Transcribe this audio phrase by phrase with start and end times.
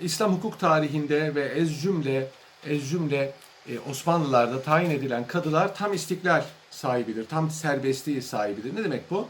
[0.00, 2.28] İslam hukuk tarihinde ve ez cümle,
[2.66, 3.32] ez cümle
[3.68, 8.76] e, Osmanlılarda tayin edilen kadılar tam istiklal sahibidir, tam serbestliği sahibidir.
[8.76, 9.28] Ne demek bu?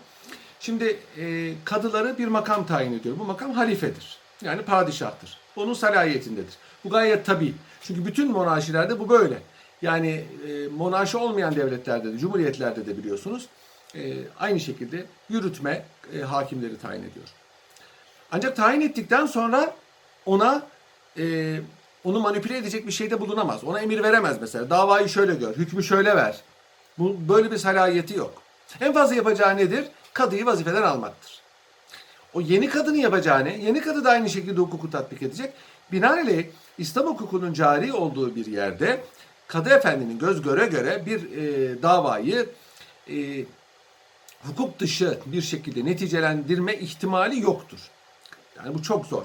[0.60, 3.18] Şimdi e, kadıları bir makam tayin ediyor.
[3.18, 4.18] Bu makam halifedir.
[4.42, 5.38] Yani padişahtır.
[5.56, 6.54] Onun salahiyetindedir.
[6.84, 7.54] Bu gayet tabii.
[7.82, 9.42] Çünkü bütün monarşilerde bu böyle.
[9.82, 13.46] Yani e, monarşi olmayan devletlerde de, cumhuriyetlerde de biliyorsunuz
[13.94, 15.84] e, aynı şekilde yürütme
[16.18, 17.26] e, hakimleri tayin ediyor.
[18.32, 19.74] Ancak tayin ettikten sonra
[20.26, 20.66] ona
[21.18, 21.56] e,
[22.04, 23.64] onu manipüle edecek bir şeyde bulunamaz.
[23.64, 24.70] Ona emir veremez mesela.
[24.70, 26.40] Davayı şöyle gör, hükmü şöyle ver.
[26.98, 28.42] Bu böyle bir salahiyeti yok.
[28.80, 29.84] En fazla yapacağı nedir?
[30.12, 31.40] Kadıyı vazifeden almaktır.
[32.34, 33.56] O yeni kadının yapacağı ne?
[33.56, 35.52] Yeni kadı da aynı şekilde hukuku tatbik edecek.
[35.92, 36.46] Binaenaleyh
[36.78, 39.00] İslam hukukunun cari olduğu bir yerde
[39.48, 42.48] kadı efendinin göz göre göre bir e, davayı
[43.10, 43.44] e,
[44.42, 47.78] hukuk dışı bir şekilde neticelendirme ihtimali yoktur.
[48.56, 49.24] Yani bu çok zor.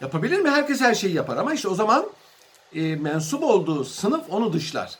[0.00, 0.50] Yapabilir mi?
[0.50, 2.06] Herkes her şeyi yapar ama işte o zaman
[2.74, 4.98] e, mensup olduğu sınıf onu dışlar.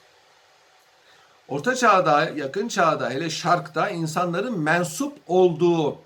[1.48, 5.98] Orta çağda, yakın çağda, hele şarkta insanların mensup olduğu,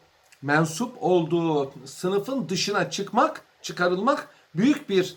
[0.42, 5.16] mensup olduğu sınıfın dışına çıkmak, çıkarılmak büyük bir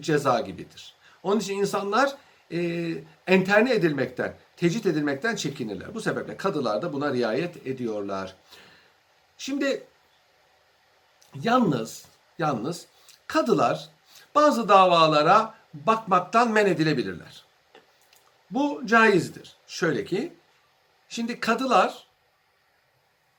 [0.00, 0.94] ceza gibidir.
[1.22, 2.16] Onun için insanlar
[2.52, 2.90] e,
[3.26, 5.94] enterne edilmekten, tecrit edilmekten çekinirler.
[5.94, 8.34] Bu sebeple kadılar da buna riayet ediyorlar.
[9.38, 9.84] Şimdi
[11.42, 12.04] yalnız,
[12.38, 12.86] yalnız
[13.28, 13.88] kadılar
[14.34, 17.44] bazı davalara bakmaktan men edilebilirler.
[18.50, 19.56] Bu caizdir.
[19.66, 20.32] Şöyle ki,
[21.08, 22.06] şimdi kadılar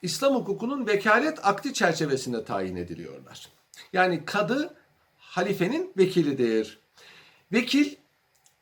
[0.01, 3.49] İslam hukukunun vekalet akdi çerçevesinde tayin ediliyorlar.
[3.93, 4.75] Yani kadı
[5.17, 6.79] halifenin vekilidir.
[7.51, 7.95] Vekil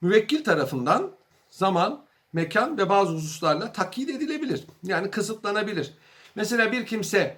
[0.01, 1.11] müvekkil tarafından
[1.49, 4.63] zaman, mekan ve bazı hususlarla takyit edilebilir.
[4.83, 5.93] Yani kısıtlanabilir.
[6.35, 7.37] Mesela bir kimse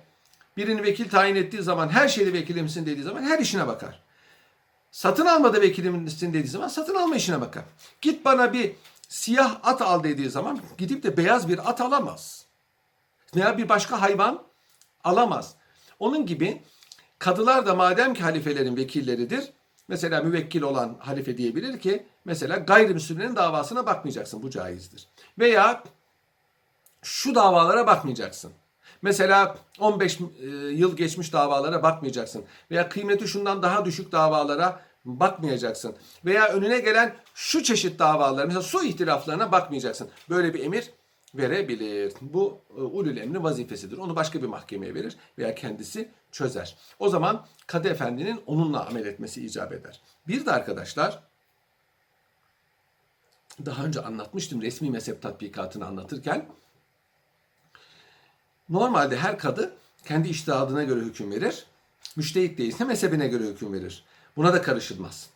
[0.57, 3.99] birini vekil tayin ettiği zaman her şeyde vekilimsin dediği zaman her işine bakar.
[4.91, 7.63] Satın almada vekilimsin dediği zaman satın alma işine bakar.
[8.01, 8.75] Git bana bir
[9.07, 12.45] siyah at al dediği zaman gidip de beyaz bir at alamaz.
[13.35, 14.43] Veya bir başka hayvan
[15.03, 15.55] alamaz.
[15.99, 16.61] Onun gibi
[17.19, 19.49] kadılar da madem ki halifelerin vekilleridir,
[19.87, 25.07] mesela müvekkil olan halife diyebilir ki mesela gayrimüslimlerin davasına bakmayacaksın bu caizdir.
[25.39, 25.83] Veya
[27.01, 28.51] şu davalara bakmayacaksın.
[29.01, 32.43] Mesela 15 e, yıl geçmiş davalara bakmayacaksın.
[32.71, 35.95] Veya kıymeti şundan daha düşük davalara bakmayacaksın.
[36.25, 40.09] Veya önüne gelen şu çeşit davalar, mesela su ihtilaflarına bakmayacaksın.
[40.29, 40.89] Böyle bir emir
[41.35, 42.13] verebilir.
[42.21, 43.97] Bu e, ulul emri vazifesidir.
[43.97, 46.77] Onu başka bir mahkemeye verir veya kendisi çözer.
[46.99, 50.01] O zaman kadı efendinin onunla amel etmesi icap eder.
[50.27, 51.19] Bir de arkadaşlar
[53.65, 56.45] daha önce anlatmıştım resmi mezhep tatbikatını anlatırken
[58.69, 59.73] Normalde her kadı
[60.05, 61.65] kendi iştihadına göre hüküm verir.
[62.15, 64.03] Müştehit değilse mezhebine göre hüküm verir.
[64.37, 65.29] Buna da karışılmaz.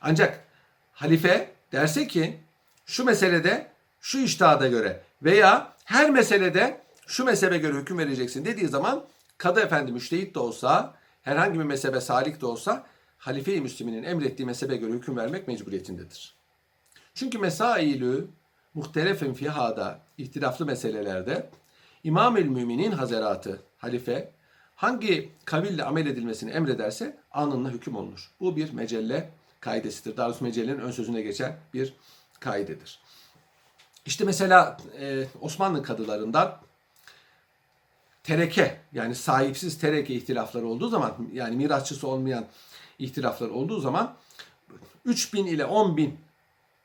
[0.00, 0.44] Ancak
[0.92, 2.40] halife derse ki
[2.86, 3.66] şu meselede
[4.00, 9.04] şu iştihada göre veya her meselede şu mezhebe göre hüküm vereceksin dediği zaman
[9.38, 12.86] kadı efendi müştehit de olsa herhangi bir mezhebe salik de olsa
[13.18, 16.34] halife-i müsliminin emrettiği mezhebe göre hüküm vermek mecburiyetindedir.
[17.14, 18.26] Çünkü mesailü
[18.74, 21.50] muhtelefin fihada ihtilaflı meselelerde
[22.04, 24.32] İmam-ül Müminin Hazeratı, halife
[24.76, 28.30] hangi kaville amel edilmesini emrederse anında hüküm olunur.
[28.40, 29.30] Bu bir mecelle
[29.60, 30.16] kaidesidir.
[30.16, 31.94] Darus Mecelle'nin ön sözüne geçen bir
[32.40, 33.00] kaidedir.
[34.06, 36.58] İşte mesela e, Osmanlı kadılarından
[38.22, 42.44] tereke yani sahipsiz tereke ihtilafları olduğu zaman yani mirasçısı olmayan
[42.98, 44.14] ihtilaflar olduğu zaman
[45.04, 46.10] 3000 ile 10.000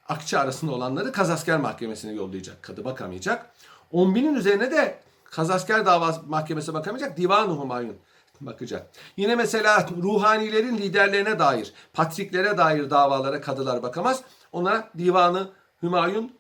[0.10, 2.64] akçe arasında olanları kazasker mahkemesine yollayacak.
[2.64, 3.52] Kadı bakamayacak.
[3.92, 5.00] 10 binin üzerine de
[5.32, 7.18] kazasker davası mahkemesi bakamayacak.
[7.18, 7.98] Divan-ı Humayun
[8.42, 8.88] bakacak.
[9.18, 14.22] Yine mesela ruhanilerin liderlerine dair, patriklere dair davalara kadılar bakamaz.
[14.52, 15.50] Ona divanı
[15.84, 16.32] Hümayun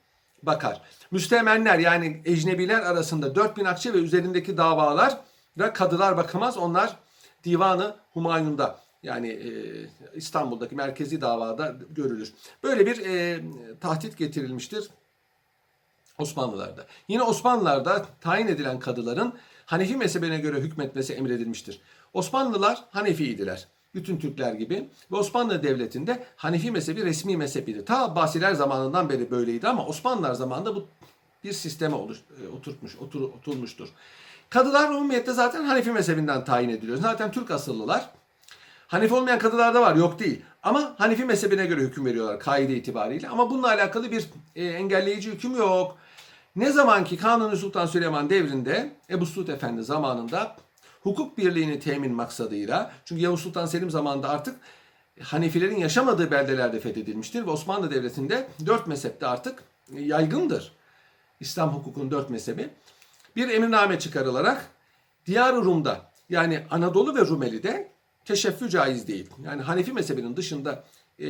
[0.43, 0.81] bakar.
[1.11, 5.17] Müstemenler yani ecnebiler arasında 4000 akçe ve üzerindeki davalar
[5.59, 6.57] da kadılar bakamaz.
[6.57, 6.95] Onlar
[7.43, 9.51] divanı Humayun'da yani e,
[10.15, 12.33] İstanbul'daki merkezi davada görülür.
[12.63, 13.41] Böyle bir e,
[13.81, 14.89] tahdit getirilmiştir
[16.17, 16.85] Osmanlılarda.
[17.07, 19.33] Yine Osmanlılarda tayin edilen kadıların
[19.65, 21.81] Hanefi mezhebine göre hükmetmesi emredilmiştir.
[22.13, 23.67] Osmanlılar Hanefiydiler.
[23.95, 24.89] Bütün Türkler gibi.
[25.11, 27.85] Ve Osmanlı Devleti'nde Hanefi mezhebi resmi mezhebiydi.
[27.85, 30.87] Ta Abbasiler zamanından beri böyleydi ama Osmanlılar zamanında bu
[31.43, 33.87] bir sisteme oluş, e, oturtmuş, otur, oturmuştur.
[34.49, 36.97] Kadılar umumiyette zaten Hanefi mezhebinden tayin ediliyor.
[36.97, 38.09] Zaten Türk asıllılar.
[38.87, 40.41] Hanefi olmayan kadılar da var yok değil.
[40.67, 43.29] Ama Hanefi mezhebine göre hüküm veriyorlar kaide itibariyle.
[43.29, 45.97] Ama bununla alakalı bir e, engelleyici hüküm yok.
[46.55, 50.55] Ne zaman ki Kanuni Sultan Süleyman devrinde Ebu Suud Efendi zamanında
[51.01, 54.55] hukuk birliğini temin maksadıyla çünkü Yavuz Sultan Selim zamanında artık
[55.21, 60.71] Hanefilerin yaşamadığı beldelerde fethedilmiştir ve Osmanlı Devleti'nde dört mezhepte artık yaygındır.
[61.39, 62.69] İslam hukukunun dört mezhebi.
[63.35, 64.71] Bir emirname çıkarılarak
[65.25, 67.96] Diyar-ı Rum'da yani Anadolu ve Rumeli'de
[68.27, 69.29] teşeffü caiz değil.
[69.43, 70.83] Yani Hanefi mezhebinin dışında
[71.19, 71.27] e,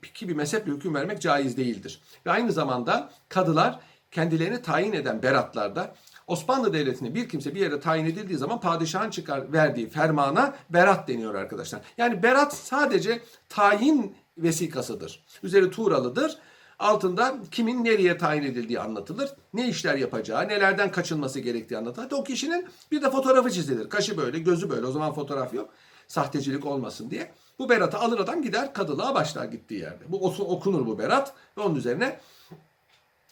[0.00, 2.00] ki bir mezheple hüküm vermek caiz değildir.
[2.26, 3.80] Ve aynı zamanda kadılar
[4.10, 5.94] kendilerini tayin eden beratlarda
[6.26, 11.34] Osmanlı Devleti'ne bir kimse bir yere tayin edildiği zaman padişahın çıkar verdiği fermana berat deniyor
[11.34, 11.80] arkadaşlar.
[11.98, 15.24] Yani berat sadece tayin vesikasıdır.
[15.42, 16.38] Üzeri tuğralıdır.
[16.78, 19.30] Altında kimin nereye tayin edildiği anlatılır.
[19.54, 22.02] Ne işler yapacağı, nelerden kaçınması gerektiği anlatılır.
[22.04, 23.88] Hatta o kişinin bir de fotoğrafı çizilir.
[23.88, 24.86] Kaşı böyle, gözü böyle.
[24.86, 25.70] O zaman fotoğraf yok.
[26.12, 27.32] Sahtecilik olmasın diye.
[27.58, 30.04] Bu beratı alır adam gider kadılığa başlar gittiği yerde.
[30.08, 32.20] Bu okunur bu berat ve onun üzerine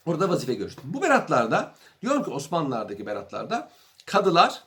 [0.07, 0.85] Orada vazife görüştüm.
[0.87, 3.71] Bu beratlarda diyorum ki Osmanlılar'daki beratlarda
[4.07, 4.63] kadılar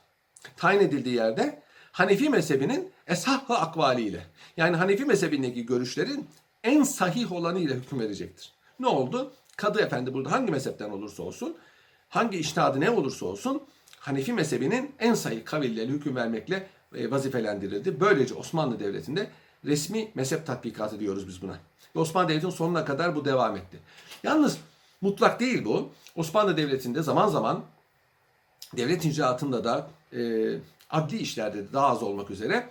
[0.58, 1.62] tayin edildiği yerde
[1.92, 4.26] Hanefi mezhebinin eshahı akvaliyle
[4.58, 6.30] yani Hanefi mezhebindeki görüşlerin
[6.64, 8.52] en sahih olanı ile hüküm verecektir.
[8.80, 9.34] Ne oldu?
[9.56, 11.58] Kadı efendi burada hangi mezhepten olursa olsun,
[12.10, 13.64] hangi iştihadı ne olursa olsun
[14.00, 18.00] Hanefi mezhebinin en sahih kavilleri hüküm vermekle vazifelendirildi.
[18.00, 19.28] Böylece Osmanlı Devleti'nde
[19.66, 21.60] resmi mezhep tatbikatı diyoruz biz buna.
[21.96, 23.80] Ve Osmanlı Devleti'nin sonuna kadar bu devam etti.
[24.24, 24.58] Yalnız
[25.04, 25.90] Mutlak değil bu.
[26.16, 27.64] Osmanlı Devleti'nde zaman zaman
[28.78, 30.20] devlet icraatında da e,
[30.90, 32.70] adli işlerde de daha az olmak üzere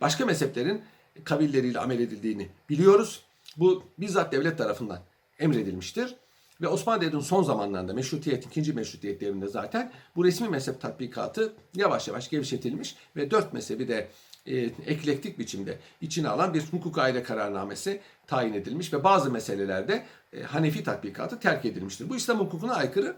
[0.00, 0.82] başka mezheplerin
[1.24, 3.22] kabilleriyle amel edildiğini biliyoruz.
[3.56, 5.00] Bu bizzat devlet tarafından
[5.38, 6.14] emredilmiştir.
[6.60, 12.08] Ve Osmanlı Devleti'nin son zamanlarında meşrutiyet, ikinci meşrutiyet devrinde zaten bu resmi mezhep tatbikatı yavaş
[12.08, 14.08] yavaş gevşetilmiş ve dört mezhebi de
[14.46, 14.56] e,
[14.86, 20.84] eklektik biçimde içine alan bir hukuk aile kararnamesi tayin edilmiş ve bazı meselelerde e, Hanefi
[20.84, 22.08] tatbikatı terk edilmiştir.
[22.08, 23.16] Bu İslam hukukuna aykırı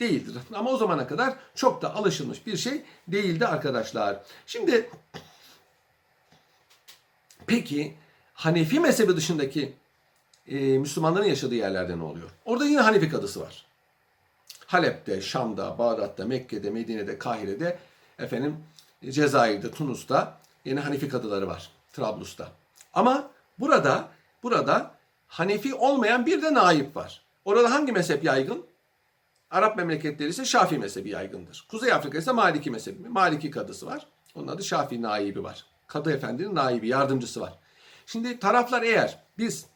[0.00, 0.36] değildir.
[0.54, 4.20] Ama o zamana kadar çok da alışılmış bir şey değildi arkadaşlar.
[4.46, 4.90] Şimdi
[7.46, 7.94] peki
[8.34, 9.72] Hanefi mezhebi dışındaki
[10.50, 12.30] e, Müslümanların yaşadığı yerlerde ne oluyor?
[12.44, 13.64] Orada yine Hanefi kadısı var.
[14.66, 17.78] Halep'te, Şam'da, Bağdat'ta, Mekke'de, Medine'de, Kahire'de,
[18.18, 18.56] efendim
[19.10, 21.70] Cezayir'de, Tunus'ta yine Hanefi kadıları var.
[21.92, 22.48] Trablus'ta.
[22.94, 24.08] Ama burada
[24.42, 24.90] burada
[25.28, 27.22] Hanefi olmayan bir de naip var.
[27.44, 28.66] Orada hangi mezhep yaygın?
[29.50, 31.66] Arap memleketleri ise Şafii mezhebi yaygındır.
[31.70, 33.08] Kuzey Afrika ise Maliki mezhebi.
[33.08, 34.06] Maliki kadısı var.
[34.34, 35.64] Onun adı Şafii naibi var.
[35.86, 37.52] Kadı efendinin naibi, yardımcısı var.
[38.06, 39.66] Şimdi taraflar eğer biz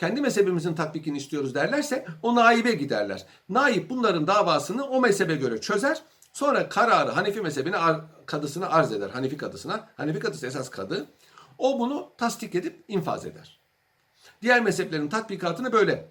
[0.00, 3.26] kendi mezhebimizin tatbikini istiyoruz derlerse o naibe giderler.
[3.48, 6.02] Naip bunların davasını o mezhebe göre çözer.
[6.32, 7.76] Sonra kararı Hanefi mezhebine
[8.26, 9.10] kadısına arz eder.
[9.10, 9.88] Hanefi kadısına.
[9.96, 11.06] Hanefi kadısı esas kadı.
[11.58, 13.60] O bunu tasdik edip infaz eder.
[14.42, 16.08] Diğer mezheplerin tatbikatını böyle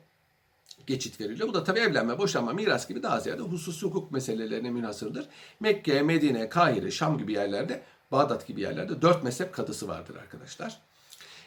[0.88, 1.50] geçit veriliyor.
[1.50, 5.26] Bu da tabii evlenme, boşanma, miras gibi daha ziyade hususi hukuk meselelerine münhasırdır.
[5.60, 7.82] Mekke, Medine, Kahire, Şam gibi yerlerde,
[8.12, 10.82] Bağdat gibi yerlerde dört mezhep kadısı vardır arkadaşlar.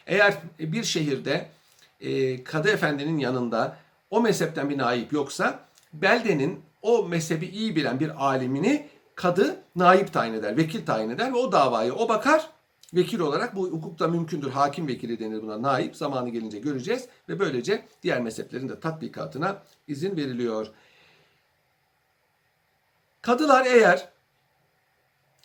[0.07, 1.49] Eğer bir şehirde
[2.03, 3.77] e, kadı efendinin yanında
[4.11, 5.61] o mezhepten bir naip yoksa
[5.93, 11.37] beldenin o mezhebi iyi bilen bir alimini kadı naip tayin eder, vekil tayin eder ve
[11.37, 12.51] o davayı o bakar
[12.95, 14.51] vekil olarak bu hukukta mümkündür.
[14.51, 15.63] Hakim vekili denir buna.
[15.63, 20.67] Naip zamanı gelince göreceğiz ve böylece diğer mezheplerin de tatbikatına izin veriliyor.
[23.23, 24.09] Kadılar eğer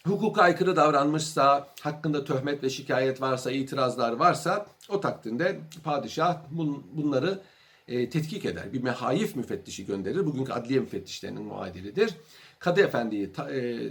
[0.07, 7.39] hukuka aykırı davranmışsa, hakkında töhmet ve şikayet varsa, itirazlar varsa o takdirde padişah bun, bunları
[7.87, 8.73] e, tetkik eder.
[8.73, 10.25] Bir mehayif müfettişi gönderir.
[10.25, 12.13] Bugünkü adliye müfettişlerinin muadilidir.
[12.59, 13.89] Kadı efendiyi ta, e,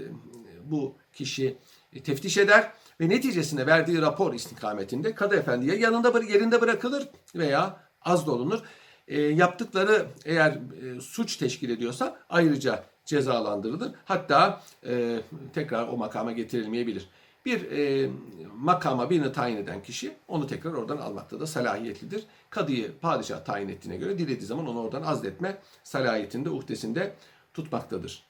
[0.64, 1.56] bu kişi
[1.92, 8.26] e, teftiş eder ve neticesinde verdiği rapor istikametinde kadı efendiye yanında yerinde bırakılır veya az
[8.26, 8.60] dolunur.
[9.08, 13.92] E, yaptıkları eğer e, suç teşkil ediyorsa ayrıca cezalandırılır.
[14.04, 15.20] Hatta e,
[15.54, 17.08] tekrar o makama getirilmeyebilir.
[17.44, 18.10] Bir e,
[18.56, 22.24] makama birini tayin eden kişi onu tekrar oradan almakta da salahiyetlidir.
[22.50, 27.14] Kadıyı padişah tayin ettiğine göre dilediği zaman onu oradan azletme salahiyetinde, uhdesinde
[27.54, 28.22] tutmaktadır.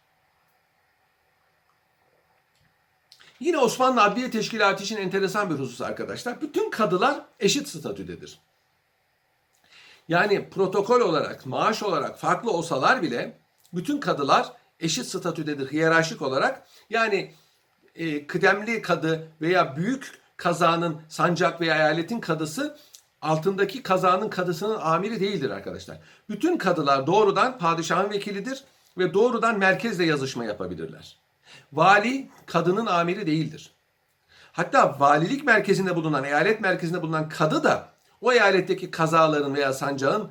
[3.40, 6.40] Yine Osmanlı Adliye Teşkilatı için enteresan bir husus arkadaşlar.
[6.40, 8.38] Bütün kadılar eşit statüdedir.
[10.09, 13.38] Yani protokol olarak, maaş olarak farklı olsalar bile
[13.73, 16.66] bütün kadılar eşit statüdedir hiyerarşik olarak.
[16.90, 17.35] Yani
[17.95, 22.76] e, kıdemli kadı veya büyük kazanın sancak veya eyaletin kadısı
[23.23, 25.99] altındaki kazanın kadısının amiri değildir arkadaşlar.
[26.28, 28.64] Bütün kadılar doğrudan padişahın vekilidir
[28.99, 31.16] ve doğrudan merkezle yazışma yapabilirler.
[31.73, 33.71] Vali kadının amiri değildir.
[34.52, 37.88] Hatta valilik merkezinde bulunan, eyalet merkezinde bulunan kadı da
[38.21, 40.30] o eyaletteki kazaların veya sancağın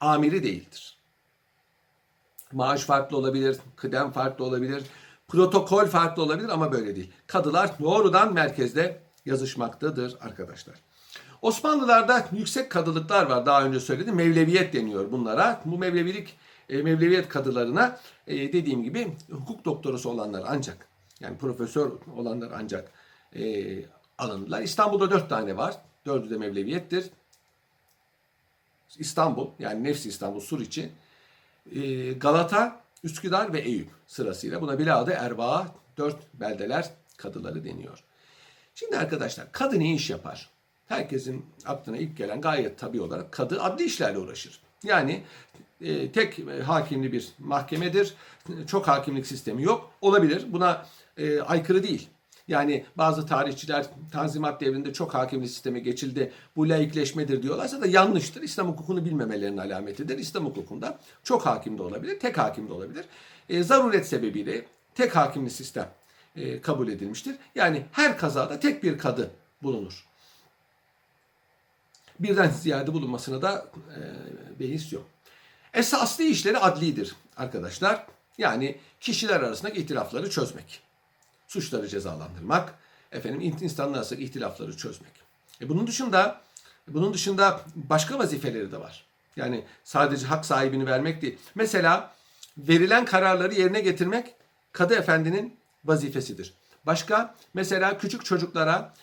[0.00, 0.93] amiri değildir.
[2.54, 4.82] Maaş farklı olabilir, kıdem farklı olabilir.
[5.28, 7.12] Protokol farklı olabilir ama böyle değil.
[7.26, 10.74] Kadılar doğrudan merkezde yazışmaktadır arkadaşlar.
[11.42, 13.46] Osmanlılarda yüksek kadılıklar var.
[13.46, 14.14] Daha önce söyledim.
[14.14, 15.62] Mevleviyet deniyor bunlara.
[15.64, 16.36] Bu mevlevilik
[16.68, 20.88] e, mevleviyet kadılarına e, dediğim gibi hukuk doktorusu olanlar ancak
[21.20, 22.90] yani profesör olanlar ancak
[23.36, 23.74] e,
[24.18, 24.62] alındılar.
[24.62, 25.74] İstanbul'da dört tane var.
[26.06, 27.10] Dördü de mevleviyettir.
[28.98, 30.90] İstanbul yani Nefsi İstanbul Suriçi,
[31.72, 34.60] e, Galata, Üsküdar ve Eyüp sırasıyla.
[34.60, 35.66] Buna bile adı Erbaa,
[35.96, 38.04] dört beldeler kadıları deniyor.
[38.74, 40.50] Şimdi arkadaşlar kadı ne iş yapar?
[40.86, 44.60] Herkesin aklına ilk gelen gayet tabii olarak kadı adli işlerle uğraşır.
[44.82, 45.22] Yani
[45.80, 48.14] e, tek e, hakimli bir mahkemedir.
[48.66, 49.90] Çok hakimlik sistemi yok.
[50.00, 50.44] Olabilir.
[50.48, 52.08] Buna e, aykırı değil.
[52.48, 56.32] Yani bazı tarihçiler Tanzimat devrinde çok hakimli sisteme geçildi.
[56.56, 58.42] Bu laikleşmedir diyorlarsa da yanlıştır.
[58.42, 60.18] İslam hukukunu bilmemelerinin alametidir.
[60.18, 63.04] İslam hukukunda çok hakim de olabilir, tek hakim de olabilir.
[63.48, 65.90] E, zaruret sebebiyle tek hakimli sistem
[66.36, 67.36] e, kabul edilmiştir.
[67.54, 69.30] Yani her kazada tek bir kadı
[69.62, 70.06] bulunur.
[72.20, 74.00] Birden ziyade bulunmasına da e,
[74.60, 75.04] beis yok.
[75.74, 78.06] Esaslı işleri adlidir arkadaşlar.
[78.38, 80.83] Yani kişiler arasındaki ihtilafları çözmek.
[81.54, 82.74] Suçları cezalandırmak.
[83.12, 85.12] Efendim insanlar arasındaki ihtilafları çözmek.
[85.60, 86.40] E bunun dışında
[86.88, 89.04] bunun dışında başka vazifeleri de var.
[89.36, 91.38] Yani sadece hak sahibini vermek değil.
[91.54, 92.14] Mesela
[92.58, 94.34] verilen kararları yerine getirmek
[94.72, 96.54] kadı efendinin vazifesidir.
[96.86, 98.94] Başka mesela küçük çocuklara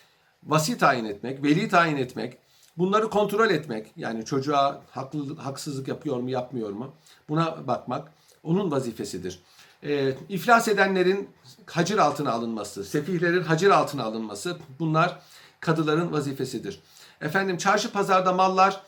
[0.42, 2.38] vasi tayin etmek, veli tayin etmek,
[2.78, 6.94] bunları kontrol etmek yani çocuğa haklı, haksızlık yapıyor mu yapmıyor mu
[7.28, 9.38] buna bakmak onun vazifesidir.
[9.84, 11.30] E, iflas edenlerin
[11.66, 15.18] hacir altına alınması, sefihlerin hacir altına alınması bunlar
[15.60, 16.80] kadıların vazifesidir.
[17.20, 18.80] Efendim çarşı pazarda mallar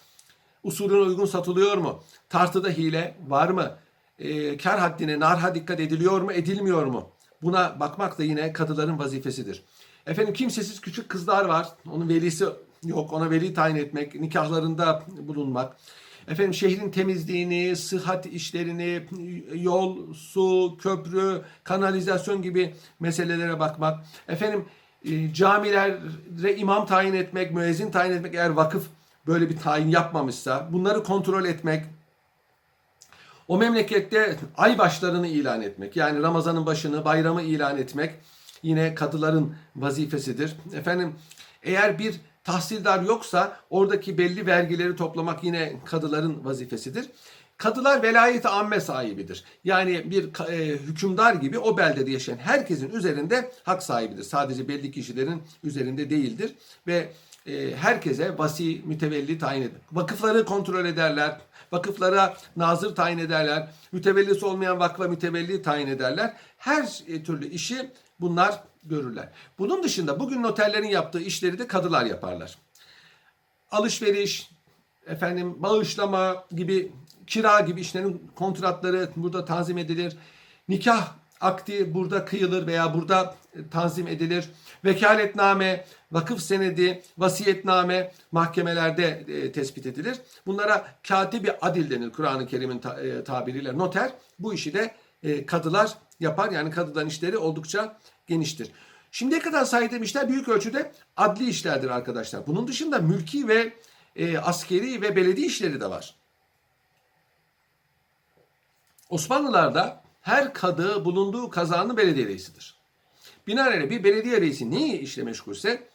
[0.64, 2.02] usulüne uygun satılıyor mu?
[2.28, 3.76] Tartıda hile var mı?
[4.18, 7.10] E, kar haddine, narha dikkat ediliyor mu, edilmiyor mu?
[7.42, 9.62] Buna bakmak da yine kadıların vazifesidir.
[10.06, 11.68] Efendim kimsesiz küçük kızlar var.
[11.90, 12.44] Onun velisi
[12.84, 13.12] yok.
[13.12, 15.76] Ona veli tayin etmek, nikahlarında bulunmak.
[16.28, 19.02] Efendim şehrin temizliğini, sıhhat işlerini,
[19.54, 24.04] yol, su, köprü, kanalizasyon gibi meselelere bakmak.
[24.28, 24.64] Efendim
[25.04, 28.86] e, camilere imam tayin etmek, müezzin tayin etmek eğer vakıf
[29.26, 31.84] böyle bir tayin yapmamışsa bunları kontrol etmek.
[33.48, 38.14] O memlekette ay başlarını ilan etmek yani Ramazan'ın başını, bayramı ilan etmek
[38.62, 40.56] yine kadıların vazifesidir.
[40.74, 41.14] Efendim
[41.62, 47.06] eğer bir tahsildar yoksa oradaki belli vergileri toplamak yine kadıların vazifesidir.
[47.56, 49.44] Kadılar velayet amme sahibidir.
[49.64, 54.22] Yani bir e, hükümdar gibi o beldede yaşayan herkesin üzerinde hak sahibidir.
[54.22, 56.54] Sadece belli kişilerin üzerinde değildir
[56.86, 57.12] ve
[57.46, 59.80] e, herkese vasi mütevelli tayin eder.
[59.92, 61.40] Vakıfları kontrol ederler.
[61.72, 63.68] Vakıflara nazır tayin ederler.
[63.92, 66.36] Mütevellisi olmayan vakfa mütevelli tayin ederler.
[66.58, 69.28] Her e, türlü işi bunlar görürler.
[69.58, 72.58] Bunun dışında bugün noterlerin yaptığı işleri de kadılar yaparlar.
[73.70, 74.50] Alışveriş,
[75.06, 76.92] efendim bağışlama gibi,
[77.26, 80.16] kira gibi işlerin kontratları burada tanzim edilir.
[80.68, 84.50] Nikah akdi burada kıyılır veya burada e, tanzim edilir.
[84.84, 90.16] Vekaletname, vakıf senedi, vasiyetname mahkemelerde e, tespit edilir.
[90.46, 94.12] Bunlara katibi adil denir Kur'an-ı Kerim'in ta, e, tabiriyle noter.
[94.38, 96.50] Bu işi de e, kadılar yapar.
[96.50, 98.70] Yani kadıdan işleri oldukça geniştir.
[99.10, 102.46] Şimdiye kadar saydığım işler büyük ölçüde adli işlerdir arkadaşlar.
[102.46, 103.72] Bunun dışında mülki ve
[104.16, 106.14] e, askeri ve belediye işleri de var.
[109.08, 112.76] Osmanlılarda her kadı bulunduğu kazanın belediye reisidir.
[113.46, 115.88] Binaenaleyh bir belediye reisi neyi işle meşgulse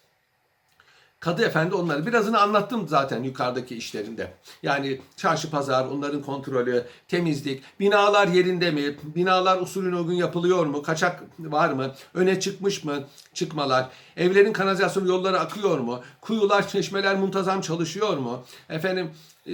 [1.19, 4.33] Kadı Efendi onları birazını anlattım zaten yukarıdaki işlerinde.
[4.63, 11.23] Yani çarşı pazar, onların kontrolü, temizlik, binalar yerinde mi, binalar usulüne uygun yapılıyor mu, kaçak
[11.39, 18.17] var mı, öne çıkmış mı çıkmalar, evlerin kanalizasyon yolları akıyor mu, kuyular, çeşmeler muntazam çalışıyor
[18.17, 19.11] mu, efendim
[19.47, 19.53] e,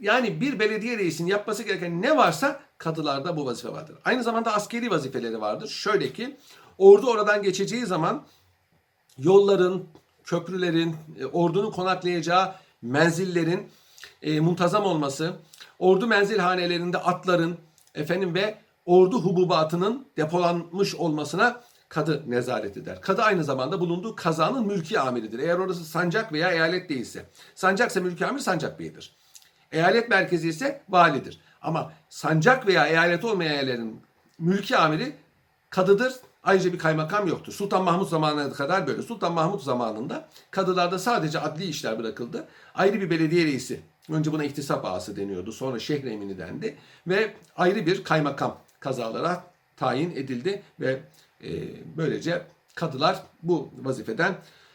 [0.00, 3.96] yani bir belediye reisinin yapması gereken ne varsa kadılarda bu vazife vardır.
[4.04, 5.68] Aynı zamanda askeri vazifeleri vardır.
[5.68, 6.36] Şöyle ki
[6.78, 8.22] ordu oradan geçeceği zaman
[9.18, 9.86] yolların,
[10.30, 13.68] köprülerin, e, ordunun konaklayacağı menzillerin
[14.22, 15.32] e, muntazam olması,
[15.78, 17.58] ordu menzilhanelerinde atların
[17.94, 23.00] efendim ve ordu hububatının depolanmış olmasına kadı nezaret eder.
[23.00, 25.38] Kadı aynı zamanda bulunduğu kazanın mülki amiridir.
[25.38, 27.24] Eğer orası sancak veya eyalet değilse.
[27.54, 29.16] Sancaksa mülki amir sancak beydir.
[29.72, 31.40] Eyalet merkezi ise validir.
[31.62, 34.00] Ama sancak veya eyalet olmayan yerlerin
[34.38, 35.12] mülki amiri
[35.70, 36.12] kadıdır.
[36.42, 37.52] Ayrıca bir kaymakam yoktu.
[37.52, 39.02] Sultan Mahmut zamanına kadar böyle.
[39.02, 42.48] Sultan Mahmut zamanında kadılarda sadece adli işler bırakıldı.
[42.74, 43.80] Ayrı bir belediye reisi.
[44.08, 45.52] Önce buna ihtisap ağası deniyordu.
[45.52, 46.76] Sonra şehre emini dendi.
[47.06, 49.44] Ve ayrı bir kaymakam kazalara
[49.76, 51.00] tayin edildi ve
[51.44, 51.50] e,
[51.96, 52.42] böylece
[52.74, 54.34] kadılar bu vazifeden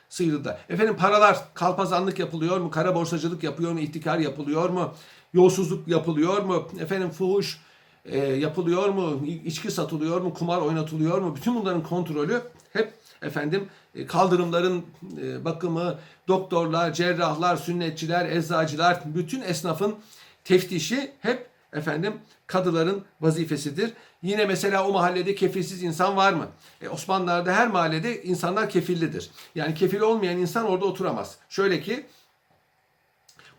[0.10, 0.58] sıyrıldı.
[0.70, 2.72] Efendim paralar kalpazanlık yapılıyor mu?
[2.72, 3.80] Kara borsacılık yapıyor mu?
[3.80, 4.94] İhtikar yapılıyor mu?
[5.34, 6.68] Yolsuzluk yapılıyor mu?
[6.80, 7.62] Efendim fuhuş
[8.06, 9.26] e, yapılıyor mu?
[9.46, 10.34] İçki satılıyor mu?
[10.34, 11.36] Kumar oynatılıyor mu?
[11.36, 12.42] Bütün bunların kontrolü
[12.74, 14.86] hep efendim e, kaldırımların
[15.22, 15.96] e, bakımı,
[16.28, 19.96] doktorlar, cerrahlar, sünnetçiler, eczacılar, bütün esnafın
[20.44, 22.14] teftişi hep efendim
[22.48, 23.94] kadıların vazifesidir.
[24.24, 26.48] Yine mesela o mahallede kefilsiz insan var mı?
[26.82, 29.30] E, Osmanlılar'da her mahallede insanlar kefillidir.
[29.56, 31.38] Yani kefil olmayan insan orada oturamaz.
[31.50, 32.06] Şöyle ki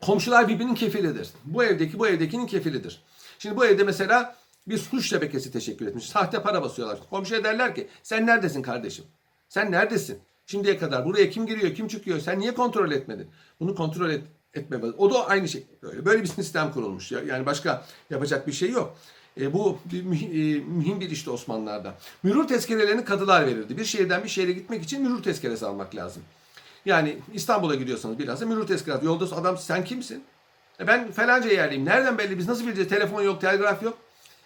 [0.00, 1.29] komşular birbirinin kefilidir.
[1.45, 3.03] Bu evdeki bu evdekinin kefilidir.
[3.38, 6.09] Şimdi bu evde mesela bir suç şebekesi teşekkür etmiş.
[6.09, 6.99] Sahte para basıyorlar.
[7.11, 9.05] Komşuya derler ki sen neredesin kardeşim?
[9.49, 10.19] Sen neredesin?
[10.47, 12.21] Şimdiye kadar buraya kim giriyor, kim çıkıyor?
[12.21, 13.26] Sen niye kontrol etmedin?
[13.61, 14.25] Bunu kontrol et,
[14.55, 14.76] etme.
[14.99, 15.66] O da aynı şey.
[15.83, 17.12] Böyle, böyle bir sistem kurulmuş.
[17.12, 18.97] Ya- Yani başka yapacak bir şey yok.
[19.40, 21.95] E, bu bir, e, mühim bir işte Osmanlılar'da.
[22.23, 23.76] Mürür tezkerelerini kadılar verirdi.
[23.76, 26.23] Bir şehirden bir şehre gitmek için mürür tezkeresi almak lazım.
[26.85, 29.07] Yani İstanbul'a gidiyorsanız bilhassa mürür tezkeresi.
[29.07, 30.25] Yolda adam sen kimsin?
[30.80, 31.85] E ben falanca yerliyim.
[31.85, 32.38] Nereden belli?
[32.38, 32.88] Biz nasıl bileceğiz?
[32.90, 33.99] Telefon yok, telgraf yok.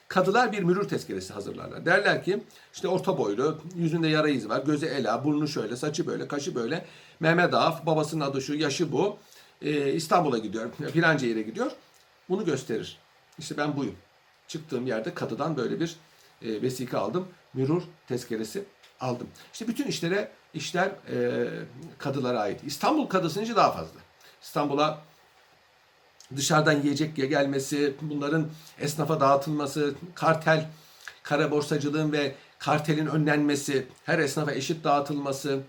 [0.09, 1.87] Kadılar bir mürür tezkeresi hazırlarlar.
[1.87, 2.43] Derler ki
[2.75, 6.87] işte orta boylu, yüzünde yara izi var, gözü ela, burnu şöyle, saçı böyle, kaşı böyle.
[7.21, 9.19] Mehmet Ağa, babasının adı şu, yaşı bu.
[9.63, 11.71] Ee, İstanbul'a gidiyor, filanca yere gidiyor.
[12.29, 12.99] Bunu gösterir.
[13.39, 13.95] İşte ben buyum.
[14.49, 15.97] Çıktığım yerde kadıdan böyle bir
[16.43, 17.29] e, vesika aldım.
[17.55, 18.65] Mürür tezkeresi
[19.01, 19.27] aldım.
[19.53, 21.47] İşte bütün işlere işler e,
[21.99, 22.61] kadılara ait.
[22.65, 24.01] İstanbul kadısınca daha fazla.
[24.43, 24.99] İstanbul'a
[26.37, 28.49] dışarıdan yiyecek gelmesi, bunların
[28.81, 30.69] esnafa dağıtılması, kartel,
[31.23, 35.61] kara borsacılığın ve kartelin önlenmesi, her esnafa eşit dağıtılması,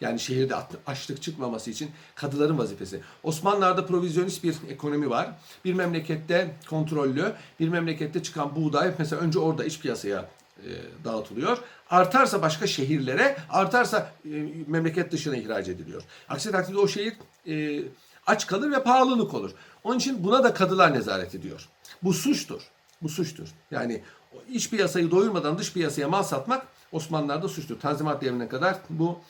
[0.00, 0.54] yani şehirde
[0.86, 3.00] açlık çıkmaması için kadıların vazifesi.
[3.22, 5.30] Osmanlılar'da provizyonist bir ekonomi var.
[5.64, 10.70] Bir memlekette kontrollü, bir memlekette çıkan buğday mesela önce orada iç piyasaya e,
[11.04, 11.58] dağıtılıyor.
[11.90, 14.28] Artarsa başka şehirlere, artarsa e,
[14.66, 16.02] memleket dışına ihraç ediliyor.
[16.28, 17.14] Aksi takdirde o şehir
[17.46, 17.82] e,
[18.26, 19.50] aç kalır ve pahalılık olur.
[19.84, 21.68] Onun için buna da kadılar nezaret ediyor.
[22.02, 22.62] Bu suçtur.
[23.02, 23.48] Bu suçtur.
[23.70, 24.02] Yani
[24.48, 27.80] iç piyasayı doyurmadan dış piyasaya mal satmak Osmanlılar'da suçtur.
[27.80, 29.20] Tanzimat devrine kadar bu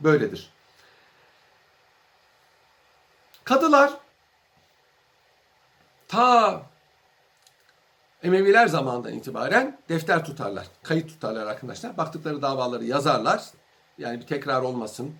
[0.00, 0.50] böyledir.
[3.44, 3.92] Kadılar
[6.08, 6.62] ta
[8.22, 11.96] Emeviler zamanından itibaren defter tutarlar, kayıt tutarlar arkadaşlar.
[11.96, 13.44] Baktıkları davaları yazarlar.
[13.98, 15.14] Yani bir tekrar olmasın,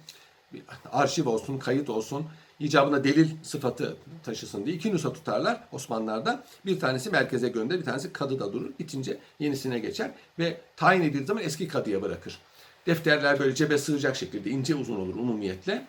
[0.53, 0.63] bir
[0.93, 2.27] arşiv olsun, kayıt olsun,
[2.61, 6.45] icabına delil sıfatı taşısın diye iki nüsa tutarlar Osmanlılar'da.
[6.67, 8.71] Bir tanesi merkeze gönderir, bir tanesi kadıda durur.
[8.79, 12.39] Bitince yenisine geçer ve tayin edildiği zaman eski kadıya bırakır.
[12.87, 15.87] Defterler böyle cebe sığacak şekilde ince uzun olur umumiyetle.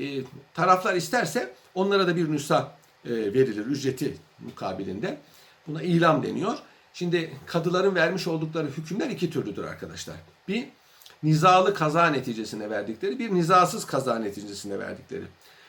[0.00, 0.22] E,
[0.54, 5.18] taraflar isterse onlara da bir nüsa e, verilir ücreti mukabilinde.
[5.66, 6.58] Buna ilam deniyor.
[6.94, 10.16] Şimdi kadıların vermiş oldukları hükümler iki türlüdür arkadaşlar.
[10.48, 10.68] Bir
[11.22, 15.24] nizalı kaza neticesinde verdikleri, bir nizasız kaza neticesinde verdikleri.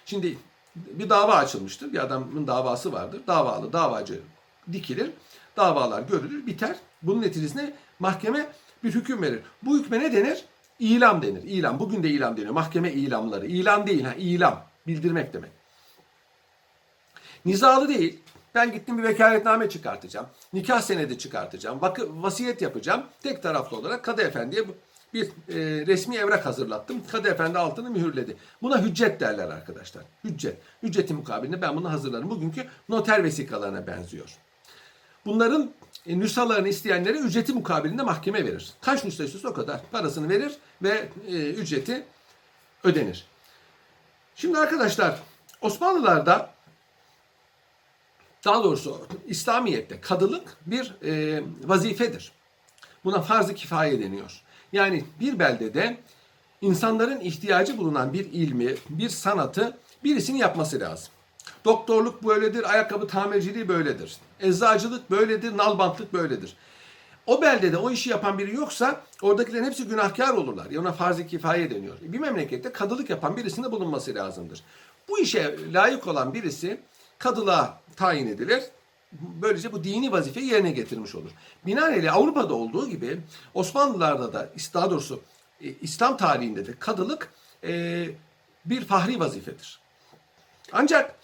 [0.05, 0.37] Şimdi
[0.75, 1.93] bir dava açılmıştır.
[1.93, 3.21] Bir adamın davası vardır.
[3.27, 4.19] Davalı, davacı
[4.73, 5.11] dikilir.
[5.57, 6.75] Davalar görülür, biter.
[7.01, 8.47] Bunun neticesinde mahkeme
[8.83, 9.39] bir hüküm verir.
[9.63, 10.45] Bu hükme ne denir?
[10.79, 11.43] İlam denir.
[11.43, 11.79] İlam.
[11.79, 12.53] Bugün de ilam deniyor.
[12.53, 13.45] Mahkeme ilamları.
[13.45, 14.63] İlan değil ha, ilam.
[14.87, 15.51] Bildirmek demek.
[17.45, 18.19] Nizalı değil.
[18.55, 20.27] Ben gittim bir vekaletname çıkartacağım.
[20.53, 21.81] Nikah senedi çıkartacağım.
[21.81, 23.03] Vakı, vasiyet yapacağım.
[23.23, 24.75] Tek taraflı olarak Kadı Efendi'ye bu-
[25.13, 27.08] bir e, resmi evrak hazırlattım.
[27.08, 28.38] Kadı Efendi altını mühürledi.
[28.62, 30.04] Buna hüccet derler arkadaşlar.
[30.24, 30.58] Hüccet.
[30.84, 32.30] Hüccetin mukabilinde ben bunu hazırlarım.
[32.30, 34.38] Bugünkü noter vesikalarına benziyor.
[35.26, 35.71] Bunların
[36.08, 38.74] e, nüshalarını isteyenlere ücreti mukabilinde mahkeme verir.
[38.82, 42.04] Kaç nüsha istiyorsa o kadar parasını verir ve e, ücreti
[42.84, 43.26] ödenir.
[44.36, 45.19] Şimdi arkadaşlar
[45.62, 46.54] Osmanlılar'da
[48.45, 52.32] daha doğrusu İslamiyet'te kadılık bir e, vazifedir.
[53.06, 54.41] Buna farz-ı kifaye deniyor.
[54.73, 55.97] Yani bir beldede
[56.62, 61.07] insanların ihtiyacı bulunan bir ilmi, bir sanatı birisinin yapması lazım.
[61.65, 64.17] Doktorluk böyledir, ayakkabı tamirciliği böyledir.
[64.39, 66.55] Eczacılık böyledir, nalbantlık böyledir.
[67.27, 70.71] O beldede o işi yapan biri yoksa oradakilerin hepsi günahkar olurlar.
[70.71, 71.97] Ya ona farz-ı kifaye deniyor.
[72.01, 74.63] Bir memlekette kadılık yapan birisinin de bulunması lazımdır.
[75.10, 76.79] Bu işe layık olan birisi
[77.19, 78.63] kadılığa tayin edilir.
[79.12, 81.32] Böylece bu dini vazifeyi yerine getirmiş olur.
[81.65, 83.21] Binaenaleyh Avrupa'da olduğu gibi
[83.54, 85.21] Osmanlılar'da da daha doğrusu
[85.62, 88.06] e, İslam tarihinde de kadılık e,
[88.65, 89.80] bir fahri vazifedir.
[90.71, 91.15] Ancak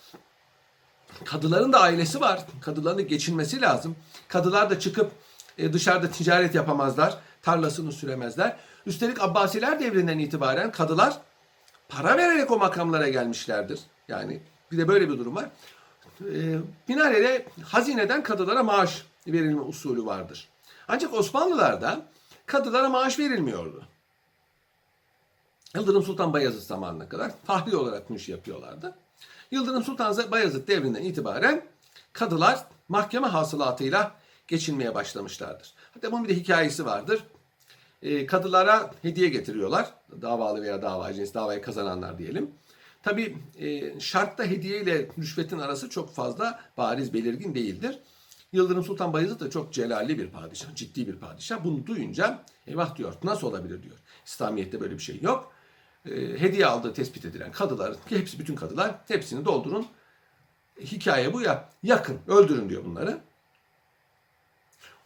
[1.25, 2.45] kadıların da ailesi var.
[2.61, 3.95] Kadıların da geçinmesi lazım.
[4.27, 5.11] Kadılar da çıkıp
[5.57, 7.17] e, dışarıda ticaret yapamazlar.
[7.41, 8.57] Tarlasını süremezler.
[8.85, 11.17] Üstelik Abbasiler devrinden itibaren kadılar
[11.89, 13.79] para vererek o makamlara gelmişlerdir.
[14.07, 15.49] Yani bir de böyle bir durum var.
[16.21, 16.57] E,
[16.89, 20.47] binaenaleyh hazineden kadılara maaş verilme usulü vardır.
[20.87, 22.05] Ancak Osmanlılar'da
[22.45, 23.83] kadılara maaş verilmiyordu.
[25.75, 28.95] Yıldırım Sultan Bayezid zamanına kadar fahri olarak bu işi yapıyorlardı.
[29.51, 31.65] Yıldırım Sultan Bayezid devrinden itibaren
[32.13, 34.15] kadılar mahkeme hasılatıyla
[34.47, 35.73] geçinmeye başlamışlardır.
[35.93, 37.23] Hatta bunun bir de hikayesi vardır.
[38.01, 39.93] E, kadılara hediye getiriyorlar.
[40.21, 42.51] Davalı veya davacı, davayı kazananlar diyelim.
[43.07, 47.99] Tabi e, şartta hediye ile rüşvetin arası çok fazla bariz belirgin değildir.
[48.51, 51.63] Yıldırım Sultan Bayezid de çok celalli bir padişah, ciddi bir padişah.
[51.63, 53.97] Bunu duyunca eyvah diyor nasıl olabilir diyor.
[54.25, 55.51] İslamiyet'te böyle bir şey yok.
[56.05, 59.87] E, hediye aldığı tespit edilen kadılar, ki hepsi bütün kadılar hepsini doldurun.
[60.81, 63.19] Hikaye bu ya yakın öldürün diyor bunları.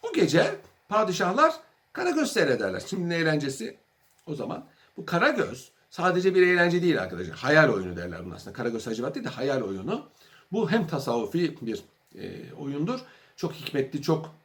[0.03, 0.55] O gece
[0.89, 1.53] padişahlar
[1.93, 2.83] Karagöz seyrederler.
[2.89, 3.77] Şimdi eğlencesi?
[4.25, 4.65] O zaman
[4.97, 7.35] bu Karagöz sadece bir eğlence değil arkadaşlar.
[7.35, 8.53] Hayal oyunu derler bunun aslında.
[8.53, 10.05] Karagöz Hacivat değil de hayal oyunu.
[10.51, 11.83] Bu hem tasavvufi bir
[12.15, 12.99] e, oyundur.
[13.35, 14.35] Çok hikmetli, çok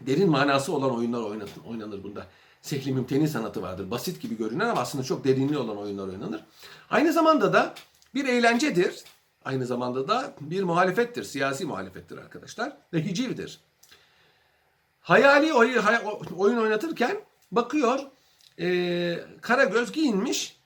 [0.00, 2.26] derin manası olan oyunlar oynanır, oynanır bunda.
[2.62, 3.90] Sehli mümteni sanatı vardır.
[3.90, 6.44] Basit gibi görünen ama aslında çok derinliği olan oyunlar oynanır.
[6.90, 7.74] Aynı zamanda da
[8.14, 9.04] bir eğlencedir.
[9.44, 11.24] Aynı zamanda da bir muhalefettir.
[11.24, 12.76] Siyasi muhalefettir arkadaşlar.
[12.92, 13.60] Ve hicivdir.
[15.02, 15.54] Hayali
[16.36, 17.20] oyun oynatırken
[17.52, 17.98] bakıyor
[18.60, 20.56] e, Karagöz giyinmiş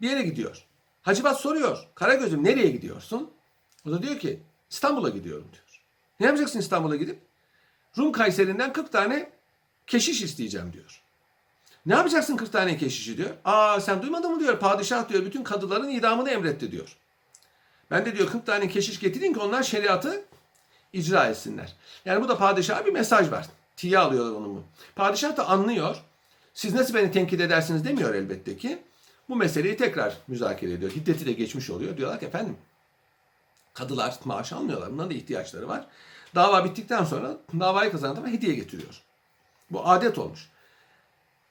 [0.00, 0.66] bir yere gidiyor.
[1.02, 1.88] Hacivat soruyor.
[1.94, 3.30] Karagöz'üm nereye gidiyorsun?
[3.88, 4.40] O da diyor ki
[4.70, 5.64] İstanbul'a gidiyorum diyor.
[6.20, 7.18] Ne yapacaksın İstanbul'a gidip?
[7.98, 9.30] Rum Kayseri'nden 40 tane
[9.86, 11.02] keşiş isteyeceğim diyor.
[11.86, 13.30] Ne yapacaksın 40 tane keşişi diyor.
[13.44, 14.58] Aa sen duymadın mı diyor.
[14.58, 16.96] Padişah diyor bütün kadıların idamını emretti diyor.
[17.90, 20.24] Ben de diyor 40 tane keşiş getirin ki onlar şeriatı
[20.92, 21.76] icra etsinler.
[22.04, 23.46] Yani bu da padişaha bir mesaj var.
[23.76, 24.62] Tiye alıyorlar onu mu?
[24.96, 25.96] Padişah da anlıyor.
[26.54, 28.78] Siz nasıl beni tenkit edersiniz demiyor elbette ki.
[29.28, 30.90] Bu meseleyi tekrar müzakere ediyor.
[30.90, 31.96] Hiddeti de geçmiş oluyor.
[31.96, 32.56] Diyorlar ki efendim
[33.74, 34.92] kadılar maaş almıyorlar.
[34.92, 35.86] Bunların da ihtiyaçları var.
[36.34, 39.02] Dava bittikten sonra davayı kazanan tarafa hediye getiriyor.
[39.70, 40.48] Bu adet olmuş.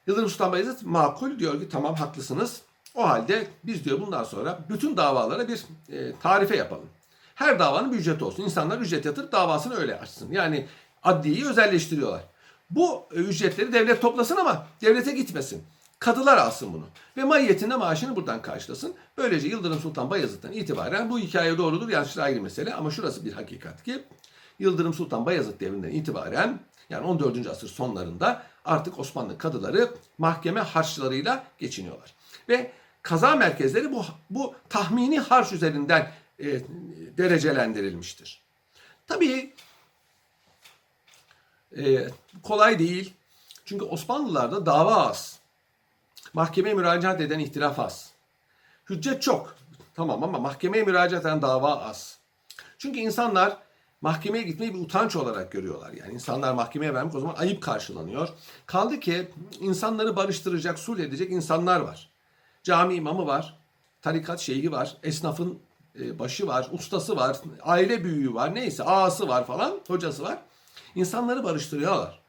[0.08, 2.62] Yıldırım Sultan Bayezid makul diyor ki tamam haklısınız.
[2.96, 6.90] O halde biz diyor bundan sonra bütün davalara bir e, tarife yapalım.
[7.36, 8.44] Her davanın bir ücreti olsun.
[8.44, 10.32] İnsanlar ücret yatırıp davasını öyle açsın.
[10.32, 10.68] Yani
[11.04, 12.24] adliyeyi özelleştiriyorlar.
[12.70, 15.64] Bu ücretleri devlet toplasın ama devlete gitmesin.
[16.00, 16.86] Kadılar alsın bunu.
[17.18, 18.94] Ve mahiyetinde maaşını buradan karşılasın.
[19.18, 22.74] Böylece Yıldırım Sultan Bayezid'den itibaren bu hikaye doğrudur yanlıştır ayrı mesele.
[22.74, 24.04] Ama şurası bir hakikat ki
[24.60, 27.48] Yıldırım Sultan Bayezid devrinden itibaren yani 14.
[27.48, 32.14] asır sonlarında artık Osmanlı kadıları mahkeme harçlarıyla geçiniyorlar.
[32.50, 32.72] Ve
[33.02, 36.62] kaza merkezleri bu, bu tahmini harç üzerinden e,
[37.18, 38.42] derecelendirilmiştir.
[39.08, 39.54] Tabii
[41.78, 42.08] e,
[42.44, 43.14] kolay değil.
[43.66, 45.40] Çünkü Osmanlılarda dava az.
[46.34, 48.12] Mahkemeye müracaat eden ihtilaf az.
[48.90, 49.56] Hüccet çok.
[49.96, 52.18] Tamam ama mahkemeye müracaat eden dava az.
[52.78, 53.58] Çünkü insanlar
[54.02, 55.92] mahkemeye gitmeyi bir utanç olarak görüyorlar.
[55.92, 58.30] Yani insanlar mahkemeye vermek o zaman ayıp karşılanıyor.
[58.66, 62.10] Kaldı ki insanları barıştıracak, sulh edecek insanlar var.
[62.64, 63.58] Cami imamı var,
[64.02, 65.60] tarikat şeyhi var, esnafın
[66.00, 70.40] e, başı var, ustası var, aile büyüğü var, neyse ağası var falan, hocası var.
[70.96, 72.20] İnsanları barıştırıyorlar.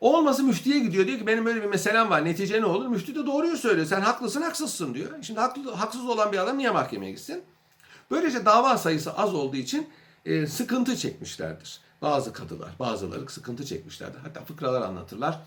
[0.00, 2.24] O olması müftiye gidiyor diyor ki benim böyle bir meselem var.
[2.24, 2.86] Netice ne olur?
[2.86, 3.86] Müfti de doğruyu söylüyor.
[3.86, 5.22] Sen haklısın haksızsın diyor.
[5.22, 7.44] Şimdi haklı, haksız olan bir adam niye mahkemeye gitsin?
[8.10, 9.88] Böylece dava sayısı az olduğu için
[10.26, 11.80] e, sıkıntı çekmişlerdir.
[12.02, 14.18] Bazı kadılar, bazıları sıkıntı çekmişlerdir.
[14.18, 15.40] Hatta fıkralar anlatırlar.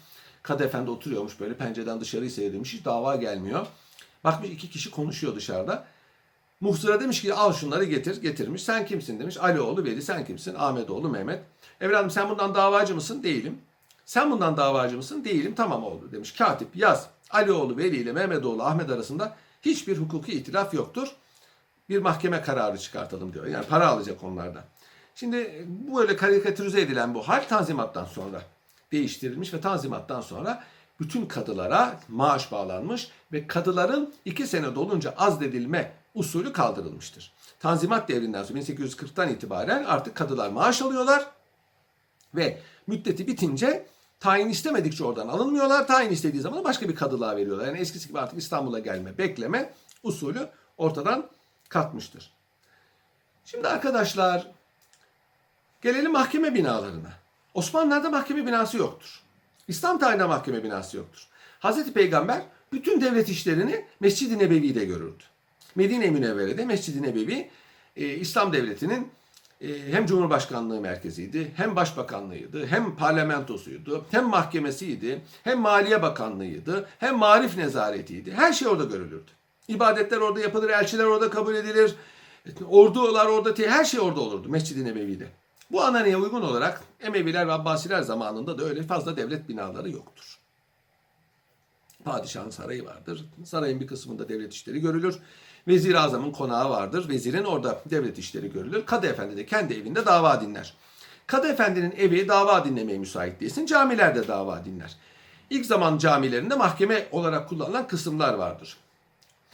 [0.44, 2.74] Kadı efendi oturuyormuş böyle pencereden dışarıyı seyrediyormuş.
[2.74, 3.68] Hiç dava gelmiyor.
[4.24, 5.88] Bakmış iki kişi konuşuyor dışarıda.
[6.66, 8.22] Muhsıra demiş ki al şunları getir.
[8.22, 8.64] Getirmiş.
[8.64, 9.38] Sen kimsin demiş.
[9.38, 10.56] Alioğlu Veli sen kimsin?
[10.58, 11.44] Ahmetoğlu Mehmet.
[11.82, 13.24] Evladım sen bundan davacı mısın?
[13.24, 13.58] Değilim.
[14.06, 15.26] Sen bundan davacı mısın?
[15.26, 15.54] Değilim.
[15.58, 16.32] Tamam oldu demiş.
[16.32, 17.10] Katip yaz.
[17.32, 21.08] Alioğlu Veli ile Mehmetoğlu Ahmet arasında hiçbir hukuki itilaf yoktur.
[21.90, 23.46] Bir mahkeme kararı çıkartalım diyor.
[23.46, 24.64] Yani para alacak onlardan.
[25.16, 28.42] Şimdi bu böyle karikatürize edilen bu hal tanzimattan sonra
[28.92, 30.64] değiştirilmiş ve tanzimattan sonra
[31.00, 37.34] bütün kadılara maaş bağlanmış ve kadıların iki sene dolunca azledilme usulü kaldırılmıştır.
[37.60, 41.28] Tanzimat devrinden sonra 1840'tan itibaren artık kadılar maaş alıyorlar
[42.36, 43.86] ve müddeti bitince
[44.20, 45.88] tayin istemedikçe oradan alınmıyorlar.
[45.88, 47.68] Tayin istediği zaman başka bir kadılığa veriyorlar.
[47.68, 49.74] Yani eskisi gibi artık İstanbul'a gelme, bekleme
[50.04, 51.30] usulü ortadan
[51.70, 52.32] kalkmıştır.
[53.46, 54.52] Şimdi arkadaşlar
[55.82, 57.14] gelelim mahkeme binalarına.
[57.54, 59.22] Osmanlılar'da mahkeme binası yoktur.
[59.68, 61.28] İslam tarihinde mahkeme binası yoktur.
[61.60, 65.24] Hazreti Peygamber bütün devlet işlerini Mescid-i Nebevi'de görürdü.
[65.76, 67.50] Medine-i Münevvere'de Mescid-i Nebevi
[67.96, 69.12] e, İslam devletinin
[69.62, 77.58] e, hem Cumhurbaşkanlığı merkeziydi, hem Başbakanlığıydı, hem parlamentosuydu, hem mahkemesiydi, hem Maliye Bakanlığıydı, hem Marif
[77.58, 78.34] Nezaretiydi.
[78.34, 79.32] Her şey orada görülürdü.
[79.68, 81.96] İbadetler orada yapılır, elçiler orada kabul edilir,
[82.68, 85.28] ordular orada, her şey orada olurdu Mescid-i Nebevi'de.
[85.72, 90.40] Bu ananeye uygun olarak Emeviler ve Abbasiler zamanında da öyle fazla devlet binaları yoktur.
[92.04, 93.26] Padişahın sarayı vardır.
[93.46, 95.20] Sarayın bir kısmında devlet işleri görülür.
[95.68, 97.10] Vezir-i Azam'ın konağı vardır.
[97.10, 98.86] Vezirin orada devlet işleri görülür.
[98.86, 100.74] Kadı Efendi de kendi evinde dava dinler.
[101.28, 103.66] Kadı Efendi'nin evi dava dinlemeye müsait değilsin.
[103.66, 104.96] Camilerde dava dinler.
[105.50, 108.78] İlk zaman camilerinde mahkeme olarak kullanılan kısımlar vardır.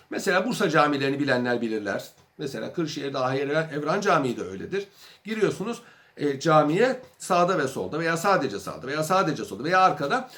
[0.10, 2.04] Mesela Bursa camilerini bilenler bilirler.
[2.38, 4.88] Mesela Kırşehir'de Ahir Evran Camii de öyledir.
[5.24, 5.82] Giriyorsunuz
[6.18, 10.30] e, camiye sağda ve solda veya sadece sağda veya sadece solda veya arkada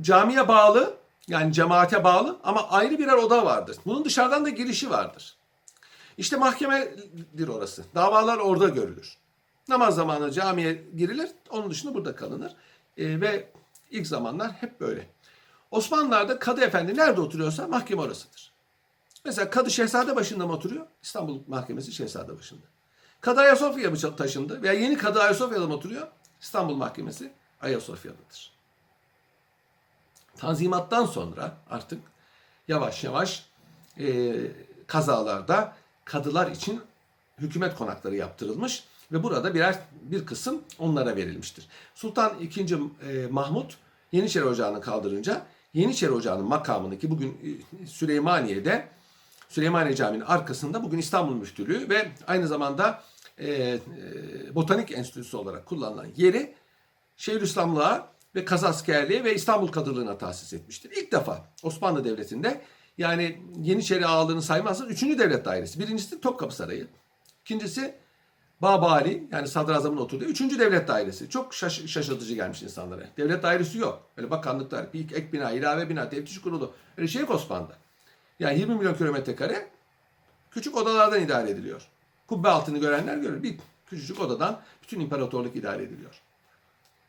[0.00, 0.94] camiye bağlı
[1.30, 3.76] yani cemaate bağlı ama ayrı birer oda vardır.
[3.86, 5.36] Bunun dışarıdan da girişi vardır.
[6.18, 7.84] İşte mahkemedir orası.
[7.94, 9.16] Davalar orada görülür.
[9.68, 12.52] Namaz zamanı camiye girilir, onun dışında burada kalınır.
[12.96, 13.48] E, ve
[13.90, 15.06] ilk zamanlar hep böyle.
[15.70, 18.52] Osmanlılar'da kadı efendi nerede oturuyorsa mahkeme orasıdır.
[19.24, 20.86] Mesela Kadı Şehzade başında mı oturuyor?
[21.02, 22.66] İstanbul Mahkemesi Şehzade başında.
[23.20, 24.62] Kadı Ayasofya'ya mı taşındı?
[24.62, 26.06] Veya yeni Kadı Ayasofya'da mı oturuyor?
[26.40, 28.59] İstanbul Mahkemesi Ayasofya'dadır.
[30.40, 32.00] Tanzimattan sonra artık
[32.68, 33.46] yavaş yavaş
[33.98, 34.34] e,
[34.86, 36.80] kazalarda kadılar için
[37.38, 41.68] hükümet konakları yaptırılmış ve burada birer bir kısım onlara verilmiştir.
[41.94, 42.74] Sultan II.
[43.08, 43.76] e, Mahmut
[44.12, 48.88] Yeniçeri Ocağı'nı kaldırınca Yeniçeri Ocağı'nın makamını ki bugün e, Süleymaniye'de
[49.48, 53.02] Süleymaniye Camii'nin arkasında bugün İstanbul Müftülüğü ve aynı zamanda
[53.38, 53.78] e, e,
[54.54, 56.54] Botanik Enstitüsü olarak kullanılan yeri
[57.16, 60.90] Şeyhülislamlığa ve Kazaskerliğe ve İstanbul Kadılığına tahsis etmiştir.
[60.90, 62.60] İlk defa Osmanlı Devleti'nde
[62.98, 65.80] yani Yeniçeri ağalığını saymazsanız üçüncü devlet dairesi.
[65.80, 66.88] Birincisi Topkapı Sarayı.
[67.44, 67.94] İkincisi
[68.62, 71.30] Babali yani sadrazamın oturduğu üçüncü devlet dairesi.
[71.30, 73.02] Çok şaş- şaşırtıcı gelmiş insanlara.
[73.16, 74.02] Devlet dairesi yok.
[74.16, 76.74] Öyle bakanlıklar, bir ek bina, ilave bina, teftiş kurulu.
[76.96, 77.76] Öyle şey yok Osmanlı'da.
[78.38, 79.68] Yani 20 milyon kilometre kare
[80.50, 81.88] küçük odalardan idare ediliyor.
[82.26, 83.42] Kubbe altını görenler görür.
[83.42, 86.22] Bir küçücük odadan bütün imparatorluk idare ediliyor.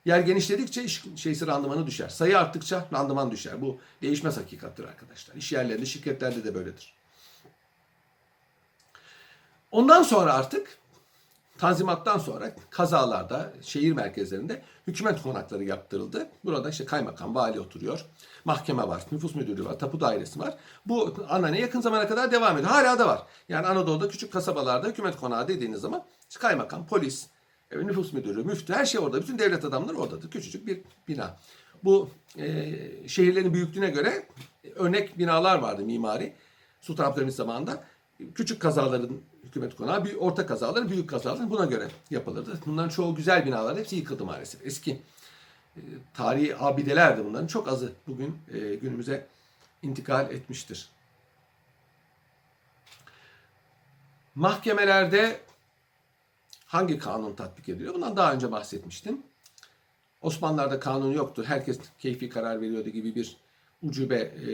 [0.06, 2.10] Yer genişledikçe iş şeysi randımanı düşer.
[2.10, 3.62] Sayı arttıkça randıman düşer.
[3.62, 5.36] Bu değişmez hakikattir arkadaşlar.
[5.36, 6.94] İş yerlerinde, şirketlerde de böyledir.
[9.72, 10.82] Ondan sonra artık
[11.62, 16.30] Tanzimattan sonra kazalarda, şehir merkezlerinde hükümet konakları yaptırıldı.
[16.46, 18.06] Burada işte kaymakam, vali oturuyor.
[18.46, 20.58] Mahkeme var, nüfus müdürlüğü var, tapu dairesi var.
[20.86, 22.72] Bu anane yakın zamana kadar devam ediyor.
[22.72, 23.22] Hala da var.
[23.50, 26.04] Yani Anadolu'da küçük kasabalarda hükümet konağı dediğiniz zaman
[26.40, 27.28] kaymakam, polis,
[27.76, 29.22] nüfus müdürü, müftü her şey orada.
[29.22, 30.32] Bütün devlet adamları oradadır.
[30.32, 31.38] Küçücük bir bina.
[31.84, 34.26] Bu e, şehirlerin büyüklüğüne göre
[34.76, 36.34] örnek binalar vardı mimari.
[36.82, 37.84] Sultan Abdülhamit zamanında
[38.36, 42.60] küçük kazaların hükümet konağı, büyük, orta kazaların, büyük kazaların buna göre yapılırdı.
[42.66, 44.66] Bunların çoğu güzel binalar, hepsi yıkıldı maalesef.
[44.66, 45.02] Eski
[45.78, 45.82] e,
[46.14, 47.48] tarihi abidelerdi bunların.
[47.48, 49.28] Çok azı bugün e, günümüze
[49.84, 50.90] intikal etmiştir.
[54.36, 55.40] Mahkemelerde
[56.72, 57.94] hangi kanun tatbik ediliyor?
[57.94, 59.22] Bundan daha önce bahsetmiştim.
[60.22, 61.44] Osmanlılar'da kanun yoktu.
[61.48, 63.38] Herkes keyfi karar veriyordu gibi bir
[63.84, 64.52] ucube e,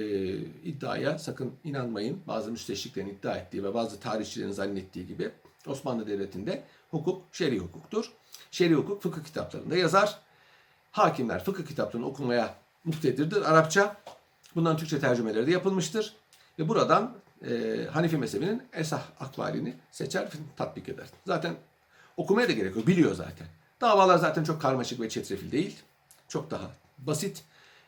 [0.64, 2.22] iddiaya sakın inanmayın.
[2.28, 5.32] Bazı müsteşriklerin iddia ettiği ve bazı tarihçilerin zannettiği gibi
[5.68, 8.12] Osmanlı Devleti'nde hukuk şer'i hukuktur.
[8.52, 10.20] Şer'i hukuk fıkıh kitaplarında yazar.
[10.92, 13.98] Hakimler fıkıh kitaplarını okumaya muktedirdir Arapça.
[14.56, 16.16] Bundan Türkçe tercümeleri de yapılmıştır.
[16.60, 17.14] Ve buradan
[17.50, 21.08] e, Hanifi mezhebinin esah akvalini seçer, tatbik eder.
[21.28, 21.56] Zaten
[22.18, 23.48] okumaya da gerek yok, biliyor zaten.
[23.82, 25.76] Davalar zaten çok karmaşık ve çetrefil değil.
[26.28, 27.44] Çok daha basit.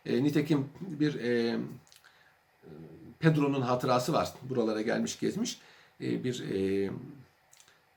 [0.05, 1.59] E, nitekim bir e,
[3.19, 4.33] Pedro'nun hatırası var.
[4.41, 5.59] Buralara gelmiş gezmiş.
[6.01, 6.89] E, bir e,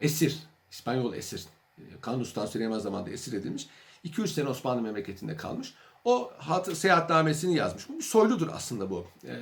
[0.01, 0.38] esir,
[0.71, 1.45] İspanyol esir.
[1.79, 3.68] E, Kanuni Sultan Süleyman zamanında esir edilmiş.
[4.05, 5.75] 2-3 sene Osmanlı memleketinde kalmış.
[6.05, 7.88] O hat, seyahatnamesini yazmış.
[7.88, 9.07] Bu bir soyludur aslında bu.
[9.25, 9.35] E,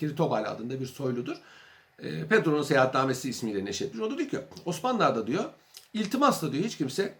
[0.00, 1.36] Kiritobal adında bir soyludur.
[1.98, 4.02] E, Pedro'nun seyahatnamesi ismiyle neşretmiş.
[4.02, 5.44] O da diyor ki Osmanlılar'da diyor
[5.92, 7.14] iltimasla diyor hiç kimse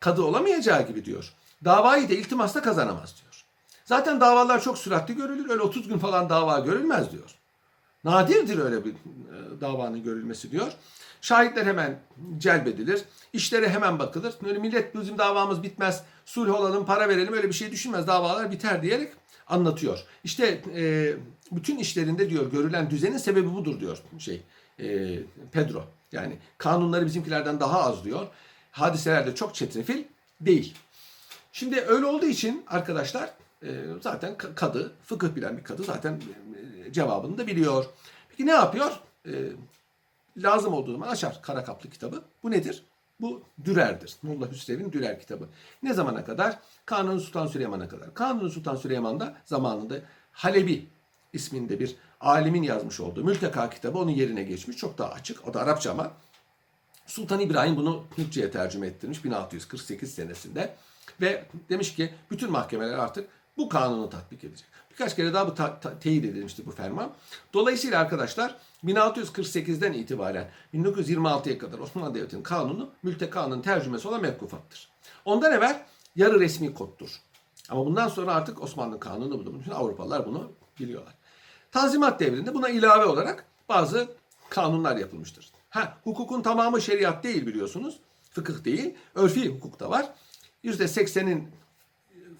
[0.00, 1.32] kadı olamayacağı gibi diyor.
[1.64, 3.44] Davayı da iltimasla kazanamaz diyor.
[3.84, 5.50] Zaten davalar çok süratli görülür.
[5.50, 7.34] Öyle 30 gün falan dava görülmez diyor.
[8.04, 10.72] Nadirdir öyle bir e, davanın görülmesi diyor.
[11.20, 11.98] Şahitler hemen
[12.38, 13.04] celbedilir.
[13.32, 14.34] İşlere hemen bakılır.
[14.46, 16.02] Öyle millet bizim davamız bitmez.
[16.24, 18.06] Sulh olalım, para verelim öyle bir şey düşünmez.
[18.06, 19.12] Davalar biter diyerek
[19.46, 20.04] anlatıyor.
[20.24, 21.14] İşte e,
[21.52, 24.42] bütün işlerinde diyor görülen düzenin sebebi budur diyor şey
[24.80, 25.18] e,
[25.52, 25.84] Pedro.
[26.14, 28.26] Yani kanunları bizimkilerden daha az diyor.
[28.70, 30.04] Hadiselerde çok çetrefil
[30.40, 30.74] değil.
[31.52, 33.30] Şimdi öyle olduğu için arkadaşlar
[33.62, 33.68] e,
[34.00, 36.20] zaten kadı, fıkıh bilen bir kadı zaten
[36.86, 37.84] e, cevabını da biliyor.
[38.28, 39.00] Peki ne yapıyor?
[39.26, 39.32] E,
[40.36, 42.22] lazım olduğu zaman açar kara kaplı kitabı.
[42.42, 42.84] Bu nedir?
[43.20, 44.16] Bu Dürer'dir.
[44.22, 45.48] Molla Hüsrev'in Dürer kitabı.
[45.82, 46.58] Ne zamana kadar?
[46.86, 48.14] Kanuni Sultan Süleyman'a kadar.
[48.14, 49.94] Kanuni Sultan Süleyman'da zamanında
[50.32, 50.86] Halebi
[51.32, 54.76] isminde bir alimin yazmış olduğu Mülteka kitabı onun yerine geçmiş.
[54.76, 55.48] Çok daha açık.
[55.48, 56.12] O da Arapça ama
[57.06, 60.74] Sultan İbrahim bunu Türkçe'ye tercüme ettirmiş 1648 senesinde.
[61.20, 64.66] Ve demiş ki bütün mahkemeler artık bu kanunu tatbik edecek.
[64.90, 67.12] Birkaç kere daha bu ta- ta- teyit edilmişti bu ferman.
[67.54, 74.88] Dolayısıyla arkadaşlar 1648'den itibaren 1926'ya kadar Osmanlı Devleti'nin kanunu mültekanın tercümesi olan mevkufattır.
[75.24, 75.82] Ondan evvel
[76.16, 77.20] yarı resmi koddur.
[77.68, 79.54] Ama bundan sonra artık Osmanlı kanunu budur.
[79.60, 81.14] Bütün Avrupalılar bunu biliyorlar.
[81.74, 84.08] Tanzimat devrinde buna ilave olarak bazı
[84.50, 85.50] kanunlar yapılmıştır.
[85.70, 87.98] Ha, hukukun tamamı şeriat değil biliyorsunuz.
[88.30, 88.94] Fıkıh değil.
[89.14, 90.06] Örfi hukuk da var.
[90.64, 91.48] %80'in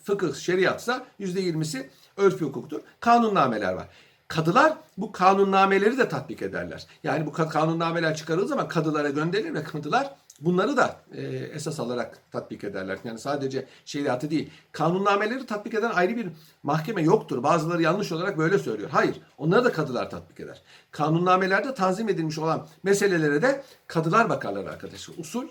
[0.02, 2.80] fıkıh, şeriatsa %20'si örfi hukuktur.
[3.00, 3.88] Kanunnameler var.
[4.28, 6.86] Kadılar bu kanunnameleri de tatbik ederler.
[7.04, 12.18] Yani bu ka- kanunnameler çıkarıldığı zaman kadılara gönderilir ve kadılar bunları da e, esas alarak
[12.32, 12.98] tatbik ederler.
[13.04, 14.50] Yani sadece şeriatı değil.
[14.72, 16.28] Kanunnameleri tatbik eden ayrı bir
[16.62, 17.42] mahkeme yoktur.
[17.42, 18.90] Bazıları yanlış olarak böyle söylüyor.
[18.90, 19.20] Hayır.
[19.38, 20.62] Onları da kadılar tatbik eder.
[20.90, 25.14] Kanunnamelerde tanzim edilmiş olan meselelere de kadılar bakarlar arkadaşlar.
[25.18, 25.48] Usul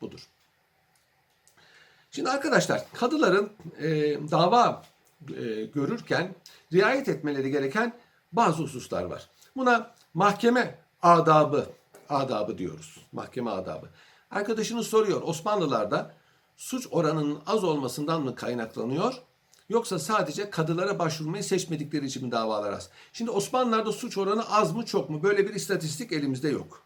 [0.00, 0.28] budur.
[2.10, 3.88] Şimdi arkadaşlar kadıların e,
[4.30, 4.82] dava
[5.28, 6.34] e, görürken
[6.72, 7.92] riayet etmeleri gereken
[8.32, 9.28] bazı hususlar var.
[9.56, 11.66] Buna mahkeme adabı
[12.08, 13.06] adabı diyoruz.
[13.12, 13.86] Mahkeme adabı.
[14.30, 16.14] Arkadaşınız soruyor Osmanlılarda
[16.56, 19.14] suç oranının az olmasından mı kaynaklanıyor?
[19.68, 22.90] Yoksa sadece kadılara başvurmayı seçmedikleri için mi davalar az?
[23.12, 25.22] Şimdi Osmanlılarda suç oranı az mı çok mu?
[25.22, 26.82] Böyle bir istatistik elimizde yok.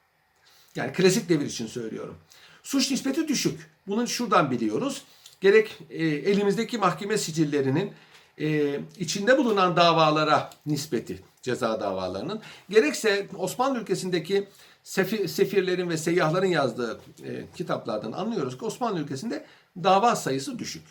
[0.75, 2.17] Yani klasik devir için söylüyorum.
[2.63, 3.71] Suç nispeti düşük.
[3.87, 5.03] Bunu şuradan biliyoruz.
[5.41, 7.93] Gerek e, elimizdeki mahkeme sicillerinin
[8.41, 14.49] e, içinde bulunan davalara nispeti ceza davalarının gerekse Osmanlı ülkesindeki
[14.89, 19.45] sefi- sefirlerin ve seyyahların yazdığı e, kitaplardan anlıyoruz ki Osmanlı ülkesinde
[19.85, 20.83] dava sayısı düşük.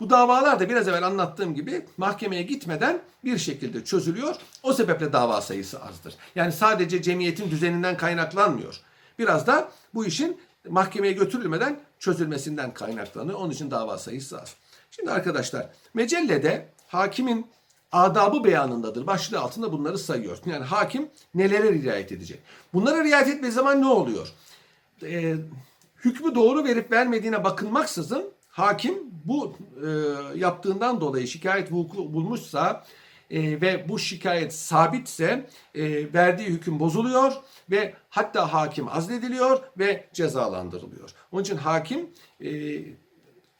[0.00, 4.36] Bu davalar da biraz evvel anlattığım gibi mahkemeye gitmeden bir şekilde çözülüyor.
[4.62, 6.14] O sebeple dava sayısı azdır.
[6.34, 8.80] Yani sadece cemiyetin düzeninden kaynaklanmıyor.
[9.18, 13.38] Biraz da bu işin mahkemeye götürülmeden çözülmesinden kaynaklanıyor.
[13.38, 14.54] Onun için dava sayısı az.
[14.90, 17.46] Şimdi arkadaşlar mecellede hakimin
[17.92, 19.06] adabı beyanındadır.
[19.06, 20.38] Başlığı altında bunları sayıyor.
[20.46, 22.40] Yani hakim nelere riayet edecek?
[22.74, 24.32] Bunlara riayet etmediği zaman ne oluyor?
[25.02, 25.34] Ee,
[26.04, 29.88] hükmü doğru verip vermediğine bakılmaksızın hakim bu e,
[30.38, 32.84] yaptığından dolayı şikayet vuku bulmuşsa
[33.30, 37.32] e, ve bu şikayet sabitse e, verdiği hüküm bozuluyor
[37.70, 41.10] ve hatta hakim azlediliyor ve cezalandırılıyor.
[41.32, 42.50] Onun için hakim e,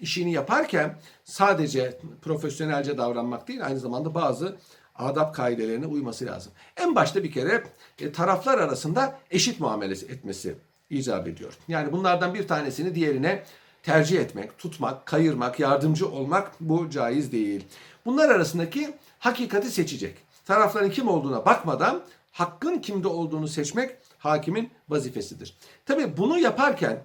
[0.02, 4.56] işini yaparken sadece profesyonelce davranmak değil aynı zamanda bazı
[4.96, 6.52] adab kaidelerine uyması lazım.
[6.76, 7.64] En başta bir kere
[7.98, 10.54] e, taraflar arasında eşit muamelesi etmesi
[10.90, 11.52] icap ediyor.
[11.68, 13.42] Yani bunlardan bir tanesini diğerine
[13.82, 17.64] tercih etmek, tutmak, kayırmak, yardımcı olmak bu caiz değil.
[18.04, 20.16] Bunlar arasındaki hakikati seçecek.
[20.44, 25.56] Tarafların kim olduğuna bakmadan hakkın kimde olduğunu seçmek hakimin vazifesidir.
[25.86, 27.04] Tabii bunu yaparken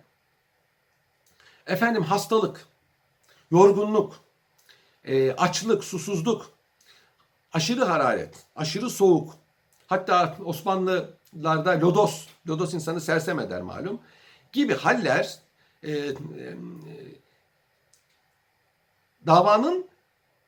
[1.68, 2.66] efendim hastalık,
[3.52, 4.20] yorgunluk,
[5.06, 6.52] e, açlık, susuzluk,
[7.54, 9.34] aşırı hararet, aşırı soğuk,
[9.88, 14.00] hatta Osmanlılarda lodos, lodos insanı sersem eder malum,
[14.52, 15.40] gibi haller
[15.84, 16.14] e, e,
[19.28, 19.88] davanın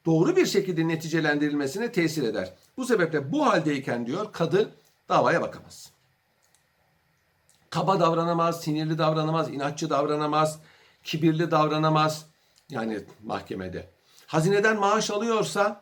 [0.06, 2.54] doğru bir şekilde neticelendirilmesine tesir eder.
[2.78, 4.76] Bu sebeple bu haldeyken diyor kadı
[5.10, 5.92] davaya bakamaz.
[7.70, 10.60] Kaba davranamaz, sinirli davranamaz, inatçı davranamaz,
[11.04, 12.26] kibirli davranamaz
[12.70, 13.90] yani mahkemede.
[14.28, 15.82] Hazineden maaş alıyorsa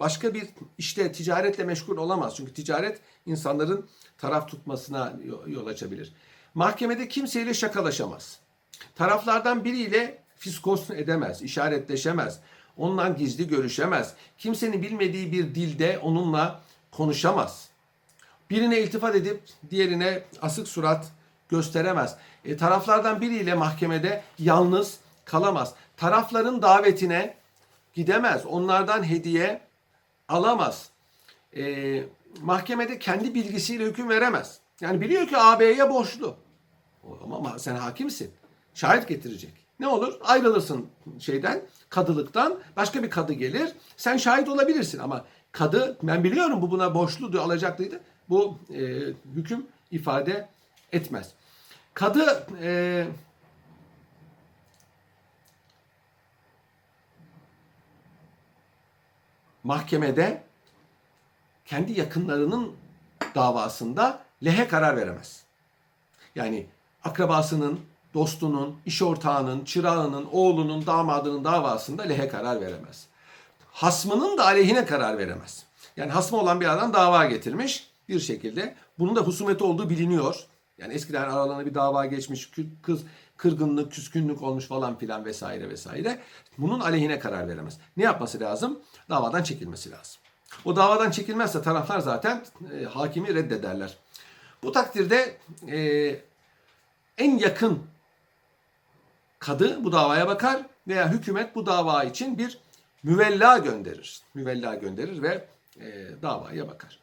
[0.00, 0.48] başka bir
[0.78, 2.36] işte ticaretle meşgul olamaz.
[2.36, 5.12] Çünkü ticaret insanların taraf tutmasına
[5.46, 6.12] yol açabilir.
[6.54, 8.40] Mahkemede kimseyle şakalaşamaz.
[8.94, 12.40] Taraflardan biriyle fiskos edemez, işaretleşemez.
[12.76, 14.14] Onunla gizli görüşemez.
[14.38, 17.68] Kimsenin bilmediği bir dilde onunla konuşamaz.
[18.50, 21.12] Birine iltifat edip diğerine asık surat
[21.48, 22.16] gösteremez.
[22.44, 25.74] E, taraflardan biriyle mahkemede yalnız kalamaz.
[25.98, 27.34] Tarafların davetine
[27.94, 28.46] gidemez.
[28.46, 29.60] Onlardan hediye
[30.28, 30.90] alamaz.
[31.56, 32.02] E,
[32.40, 34.58] mahkemede kendi bilgisiyle hüküm veremez.
[34.80, 36.36] Yani biliyor ki AB'ye borçlu.
[37.24, 38.30] Ama sen hakimsin.
[38.74, 39.52] Şahit getirecek.
[39.80, 40.14] Ne olur?
[40.24, 40.86] Ayrılırsın
[41.18, 42.58] şeyden, kadılıktan.
[42.76, 43.72] Başka bir kadı gelir.
[43.96, 48.00] Sen şahit olabilirsin ama kadı ben biliyorum bu buna borçluydu, alacaklıydı.
[48.28, 48.80] Bu e,
[49.34, 50.48] hüküm ifade
[50.92, 51.32] etmez.
[51.94, 53.06] Kadı e,
[59.68, 60.42] mahkemede
[61.64, 62.72] kendi yakınlarının
[63.34, 65.42] davasında lehe karar veremez.
[66.34, 66.66] Yani
[67.04, 67.80] akrabasının,
[68.14, 73.06] dostunun, iş ortağının, çırağının, oğlunun, damadının davasında lehe karar veremez.
[73.72, 75.64] Hasmının da aleyhine karar veremez.
[75.96, 78.74] Yani hasmı olan bir adam dava getirmiş bir şekilde.
[78.98, 80.46] Bunun da husumeti olduğu biliniyor.
[80.78, 82.50] Yani eskiden aralarında bir dava geçmiş,
[82.82, 83.02] kız
[83.38, 86.20] kırgınlık, küskünlük olmuş falan filan vesaire vesaire.
[86.58, 87.78] Bunun aleyhine karar veremez.
[87.96, 88.78] Ne yapması lazım?
[89.08, 90.20] Davadan çekilmesi lazım.
[90.64, 92.44] O davadan çekilmezse taraflar zaten
[92.80, 93.96] e, hakimi reddederler.
[94.62, 95.36] Bu takdirde
[95.68, 95.78] e,
[97.18, 97.82] en yakın
[99.38, 102.58] kadı bu davaya bakar veya hükümet bu dava için bir
[103.02, 104.22] müvella gönderir.
[104.34, 105.44] Müvella gönderir ve
[105.80, 106.98] e, davaya bakar.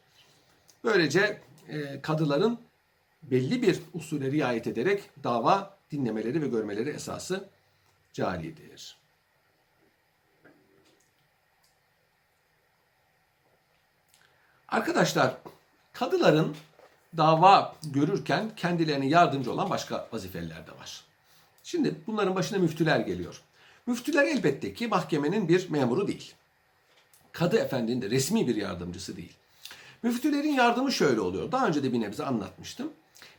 [0.84, 2.58] Böylece e, kadıların
[3.22, 7.48] belli bir usule riayet ederek dava dinlemeleri ve görmeleri esası
[8.12, 8.96] caridir.
[14.68, 15.36] Arkadaşlar,
[15.92, 16.56] kadıların
[17.16, 21.04] dava görürken kendilerine yardımcı olan başka vazifeler de var.
[21.64, 23.42] Şimdi bunların başına müftüler geliyor.
[23.86, 26.34] Müftüler elbette ki mahkemenin bir memuru değil.
[27.32, 29.32] Kadı efendinin de resmi bir yardımcısı değil.
[30.02, 31.52] Müftülerin yardımı şöyle oluyor.
[31.52, 32.92] Daha önce de bir nebze anlatmıştım.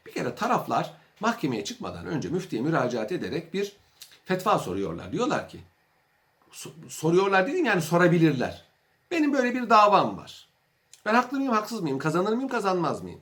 [0.05, 3.75] Bir kere taraflar mahkemeye çıkmadan önce müftiye müracaat ederek bir
[4.25, 5.11] fetva soruyorlar.
[5.11, 5.59] Diyorlar ki,
[6.51, 8.63] so- soruyorlar dedim yani sorabilirler.
[9.11, 10.47] Benim böyle bir davam var.
[11.05, 13.21] Ben haklı mıyım, haksız mıyım, kazanır mıyım, kazanmaz mıyım?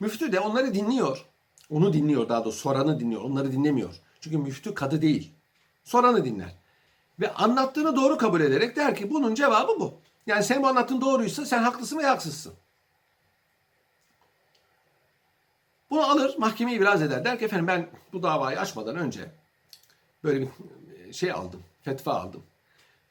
[0.00, 1.24] Müftü de onları dinliyor.
[1.70, 3.22] Onu dinliyor daha doğrusu soranı dinliyor.
[3.22, 3.94] Onları dinlemiyor.
[4.20, 5.32] Çünkü müftü kadı değil.
[5.84, 6.54] Soranı dinler.
[7.20, 9.94] Ve anlattığını doğru kabul ederek der ki bunun cevabı bu.
[10.26, 12.54] Yani sen bu anlattığın doğruysa sen haklısın veya haksızsın.
[15.90, 17.24] Bunu alır mahkemeye ibraz eder.
[17.24, 19.20] Der ki efendim ben bu davayı açmadan önce
[20.24, 20.48] böyle bir
[21.12, 21.60] şey aldım.
[21.82, 22.42] Fetva aldım.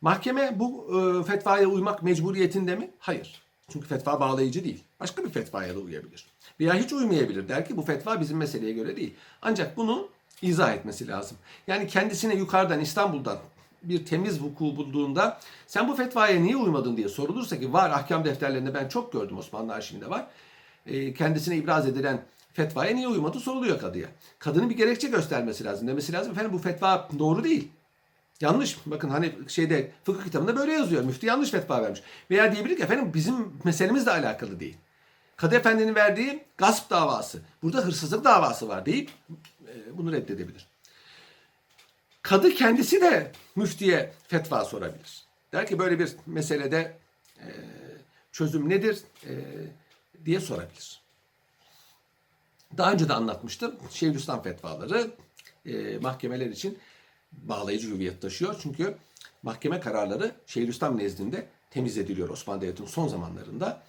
[0.02, 2.92] Mahkeme bu e, fetvaya uymak mecburiyetinde mi?
[3.00, 3.42] Hayır.
[3.70, 4.84] Çünkü fetva bağlayıcı değil.
[5.00, 6.26] Başka bir fetvaya da uyabilir.
[6.60, 7.48] Veya hiç uymayabilir.
[7.48, 9.14] Der ki bu fetva bizim meseleye göre değil.
[9.42, 10.10] Ancak bunu
[10.42, 11.38] izah etmesi lazım.
[11.68, 13.38] Yani kendisine yukarıdan İstanbul'dan
[13.84, 18.74] bir temiz vuku bulduğunda sen bu fetvaya niye uymadın diye sorulursa ki var ahkam defterlerinde
[18.74, 20.28] ben çok gördüm Osmanlı arşivinde var.
[20.86, 22.22] E, kendisine ibraz edilen
[22.58, 24.08] fetvaya niye uymadı soruluyor kadıya.
[24.40, 25.88] Kadının bir gerekçe göstermesi lazım.
[25.88, 27.72] Demesi lazım efendim bu fetva doğru değil.
[28.42, 28.78] Yanlış.
[28.86, 31.04] Bakın hani şeyde fıkıh kitabında böyle yazıyor.
[31.04, 32.02] Müftü yanlış fetva vermiş.
[32.32, 34.78] Veya diyebilir ki efendim bizim meselemizle alakalı değil.
[35.36, 37.42] Kadı Efendi'nin verdiği gasp davası.
[37.64, 39.10] Burada hırsızlık davası var deyip
[39.68, 40.68] e, bunu reddedebilir.
[42.22, 45.24] Kadı kendisi de müftiye fetva sorabilir.
[45.54, 46.98] Der ki böyle bir meselede
[47.40, 47.48] e,
[48.32, 49.34] çözüm nedir e,
[50.26, 51.07] diye sorabilir.
[52.78, 53.76] Daha önce de anlatmıştım.
[53.92, 55.12] Şeyhülislam fetvaları
[55.66, 56.78] e, mahkemeler için
[57.32, 58.56] bağlayıcı hüviyet taşıyor.
[58.62, 58.96] Çünkü
[59.44, 63.84] mahkeme kararları Şeyhülislam nezdinde temiz ediliyor Osmanlı Devleti'nin son zamanlarında.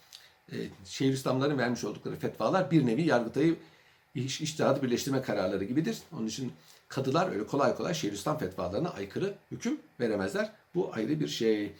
[0.52, 3.56] E, Şeyhülislamların vermiş oldukları fetvalar bir nevi Yargıtay'ı
[4.14, 5.98] iş, iştihadı birleştirme kararları gibidir.
[6.12, 6.52] Onun için
[6.88, 10.52] kadılar öyle kolay kolay Şeyhülislam fetvalarına aykırı hüküm veremezler.
[10.74, 11.72] Bu ayrı bir şey.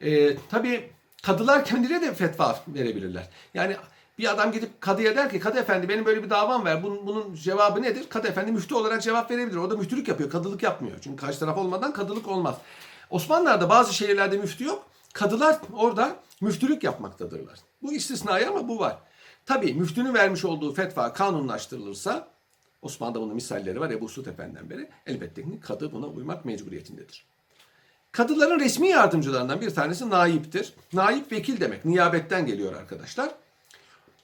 [0.00, 0.90] E, tabii
[1.22, 3.28] kadılar kendileri de fetva verebilirler.
[3.54, 3.76] Yani
[4.18, 6.82] bir adam gidip kadıya der ki kadı efendi benim böyle bir davam var.
[6.82, 8.08] Bunun, bunun cevabı nedir?
[8.08, 9.56] Kadı efendi müftü olarak cevap verebilir.
[9.56, 10.30] O da müftülük yapıyor.
[10.30, 10.96] Kadılık yapmıyor.
[11.00, 12.56] Çünkü karşı taraf olmadan kadılık olmaz.
[13.10, 14.86] Osmanlılar'da bazı şehirlerde müftü yok.
[15.12, 17.58] Kadılar orada müftülük yapmaktadırlar.
[17.82, 18.98] Bu istisnai ama bu var.
[19.46, 22.28] Tabii müftünün vermiş olduğu fetva kanunlaştırılırsa
[22.82, 24.88] Osmanlı'da bunun misalleri var Ebu Suud Efendi'den beri.
[25.06, 27.26] Elbette ki kadı buna uymak mecburiyetindedir.
[28.12, 30.74] Kadıların resmi yardımcılarından bir tanesi naiptir.
[30.92, 31.84] Naip vekil demek.
[31.84, 33.30] Niyabetten geliyor arkadaşlar.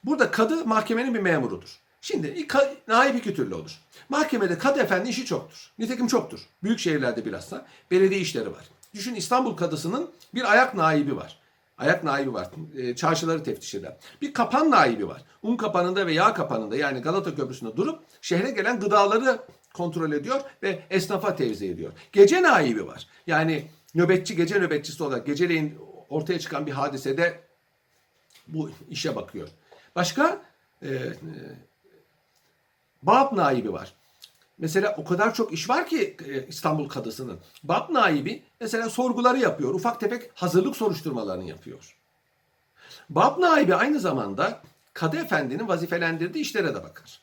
[0.03, 1.79] Burada kadı mahkemenin bir memurudur.
[2.01, 2.47] Şimdi
[2.87, 3.79] naip iki türlü olur.
[4.09, 5.71] Mahkemede kadı efendi işi çoktur.
[5.79, 6.39] Nitekim çoktur.
[6.63, 8.69] Büyük şehirlerde bilhassa belediye işleri var.
[8.93, 11.39] Düşün İstanbul kadısının bir ayak naibi var.
[11.77, 12.47] Ayak naibi var.
[12.77, 13.97] E, çarşıları teftiş eden.
[14.21, 15.23] Bir kapan naibi var.
[15.43, 19.39] Un kapanında ve yağ kapanında yani Galata Köprüsü'nde durup şehre gelen gıdaları
[19.73, 21.93] kontrol ediyor ve esnafa tevzi ediyor.
[22.11, 23.07] Gece naibi var.
[23.27, 25.77] Yani nöbetçi, gece nöbetçisi olarak geceleyin
[26.09, 27.39] ortaya çıkan bir hadisede
[28.47, 29.47] bu işe bakıyor.
[29.95, 30.41] Başka
[30.81, 31.15] e, e,
[33.03, 33.93] Bab naibi var.
[34.57, 37.39] Mesela o kadar çok iş var ki e, İstanbul Kadısı'nın.
[37.63, 39.73] Bab naibi mesela sorguları yapıyor.
[39.73, 41.97] Ufak tefek hazırlık soruşturmalarını yapıyor.
[43.09, 44.61] Bab naibi aynı zamanda
[44.93, 47.21] Kadı Efendi'nin vazifelendirdiği işlere de bakar.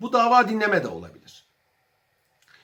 [0.00, 1.44] Bu dava dinleme de olabilir.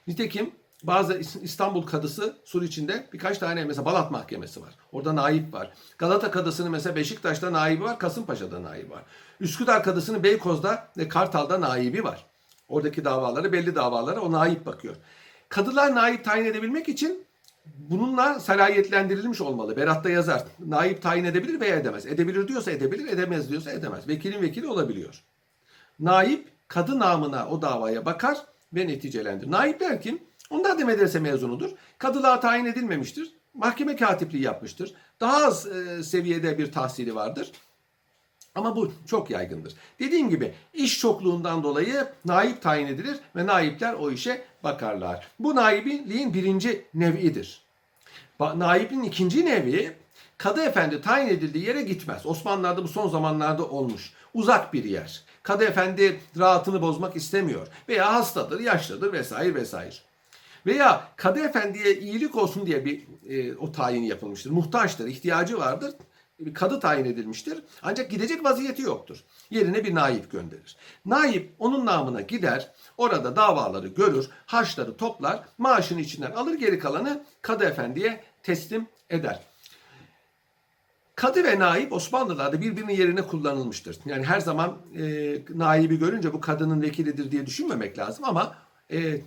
[0.07, 4.75] Nitekim bazı İstanbul Kadısı sur içinde birkaç tane mesela Balat Mahkemesi var.
[4.93, 5.73] Orada naip var.
[5.99, 9.03] Galata Kadısı'nın mesela Beşiktaş'ta naibi var, Kasımpaşa'da naibi var.
[9.41, 12.27] Üsküdar Kadısı'nın Beykoz'da ve Kartal'da naibi var.
[12.69, 14.97] Oradaki davaları, belli davalara o naip bakıyor.
[15.49, 17.25] Kadılar naip tayin edebilmek için
[17.67, 19.77] bununla salayetlendirilmiş olmalı.
[19.77, 20.45] Berat'ta yazar.
[20.67, 22.07] Naip tayin edebilir veya edemez.
[22.07, 24.09] Edebilir diyorsa edebilir, edemez diyorsa edemez.
[24.09, 25.23] Vekilin vekili olabiliyor.
[26.01, 28.39] Naip kadı namına o davaya bakar
[28.75, 29.51] ve neticelendirir.
[29.51, 30.30] Naipler kim?
[30.51, 31.71] Onlar da medrese mezunudur.
[31.99, 33.33] Kadılığa tayin edilmemiştir.
[33.55, 34.95] Mahkeme katipliği yapmıştır.
[35.21, 37.53] Daha az e, seviyede bir tahsili vardır.
[38.55, 39.75] Ama bu çok yaygındır.
[39.99, 45.29] Dediğim gibi iş çokluğundan dolayı naip tayin edilir ve naipler o işe bakarlar.
[45.39, 47.63] Bu naibliğin birinci nevidir.
[48.41, 49.93] Naibin ikinci nevi
[50.39, 52.27] kadı efendi tayin edildiği yere gitmez.
[52.27, 54.13] Osmanlılar'da bu son zamanlarda olmuş.
[54.35, 55.23] Uzak bir yer.
[55.43, 57.67] Kadı efendi rahatını bozmak istemiyor.
[57.89, 59.95] Veya hastadır, yaşlıdır vesaire vesaire.
[60.67, 64.51] Veya kadı efendiye iyilik olsun diye bir e, o tayin yapılmıştır.
[64.51, 65.95] Muhtaçtır, ihtiyacı vardır.
[66.41, 67.59] Bir kadı tayin edilmiştir.
[67.83, 69.25] Ancak gidecek vaziyeti yoktur.
[69.51, 70.77] Yerine bir naip gönderir.
[71.07, 77.65] Naip onun namına gider, orada davaları görür, harçları toplar, maaşını içinden alır geri kalanı kadı
[77.65, 79.41] efendiye teslim eder.
[81.15, 83.99] Kadı ve naip Osmanlılar'da birbirinin yerine kullanılmıştır.
[84.05, 85.03] Yani her zaman e,
[85.55, 88.55] naibi görünce bu kadının vekilidir diye düşünmemek lazım ama
[88.93, 89.21] e,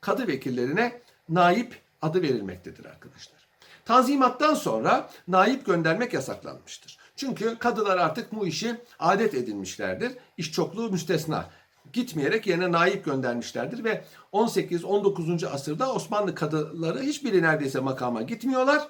[0.00, 3.38] kadı vekillerine naip adı verilmektedir arkadaşlar.
[3.84, 6.98] Tanzimattan sonra naip göndermek yasaklanmıştır.
[7.16, 10.12] Çünkü kadılar artık bu işi adet edinmişlerdir.
[10.36, 11.50] İş çokluğu müstesna.
[11.92, 15.46] Gitmeyerek yerine naip göndermişlerdir ve 18-19.
[15.46, 18.88] asırda Osmanlı kadıları hiçbiri neredeyse makama gitmiyorlar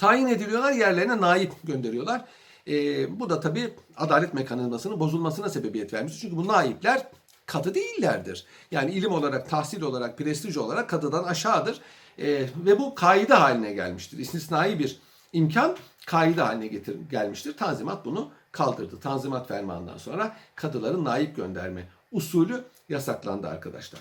[0.00, 2.24] tayin ediliyorlar yerlerine naip gönderiyorlar.
[2.68, 6.20] Ee, bu da tabii adalet mekanizmasının bozulmasına sebebiyet vermiştir.
[6.20, 7.06] Çünkü bu naipler
[7.50, 8.44] kadı değillerdir.
[8.70, 11.80] Yani ilim olarak, tahsil olarak, prestij olarak kadıdan aşağıdır.
[12.18, 14.18] Ee, ve bu kaide haline gelmiştir.
[14.18, 14.98] İstisnai bir
[15.32, 15.76] imkan
[16.06, 17.56] kaide haline getir, gelmiştir.
[17.56, 19.00] Tanzimat bunu kaldırdı.
[19.00, 24.00] Tanzimat fermanından sonra kadıların naip gönderme usulü yasaklandı arkadaşlar.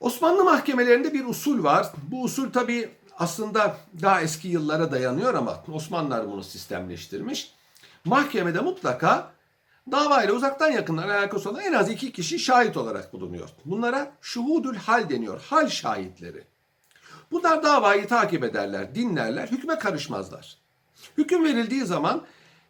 [0.00, 1.92] Osmanlı mahkemelerinde bir usul var.
[2.10, 2.88] Bu usul tabi
[3.18, 7.52] aslında daha eski yıllara dayanıyor ama Osmanlılar bunu sistemleştirmiş.
[8.04, 9.32] Mahkemede mutlaka
[9.92, 13.48] davayla uzaktan yakından alakası olan en az iki kişi şahit olarak bulunuyor.
[13.64, 15.40] Bunlara şuhudül hal deniyor.
[15.50, 16.44] Hal şahitleri.
[17.30, 20.56] Bunlar davayı takip ederler, dinlerler, hükme karışmazlar.
[21.18, 22.22] Hüküm verildiği zaman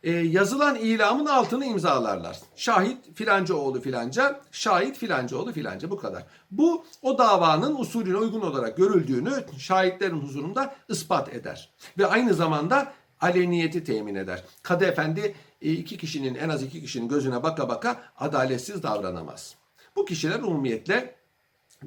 [0.03, 2.39] e, yazılan ilamın altını imzalarlar.
[2.57, 6.25] Şahit filanca oğlu filanca, şahit filanca oğlu filanca bu kadar.
[6.51, 11.71] Bu o davanın usulüne uygun olarak görüldüğünü şahitlerin huzurunda ispat eder.
[11.99, 14.45] Ve aynı zamanda aleniyeti temin eder.
[14.63, 19.55] Kadı efendi iki kişinin en az iki kişinin gözüne baka baka adaletsiz davranamaz.
[19.97, 21.15] Bu kişiler umumiyetle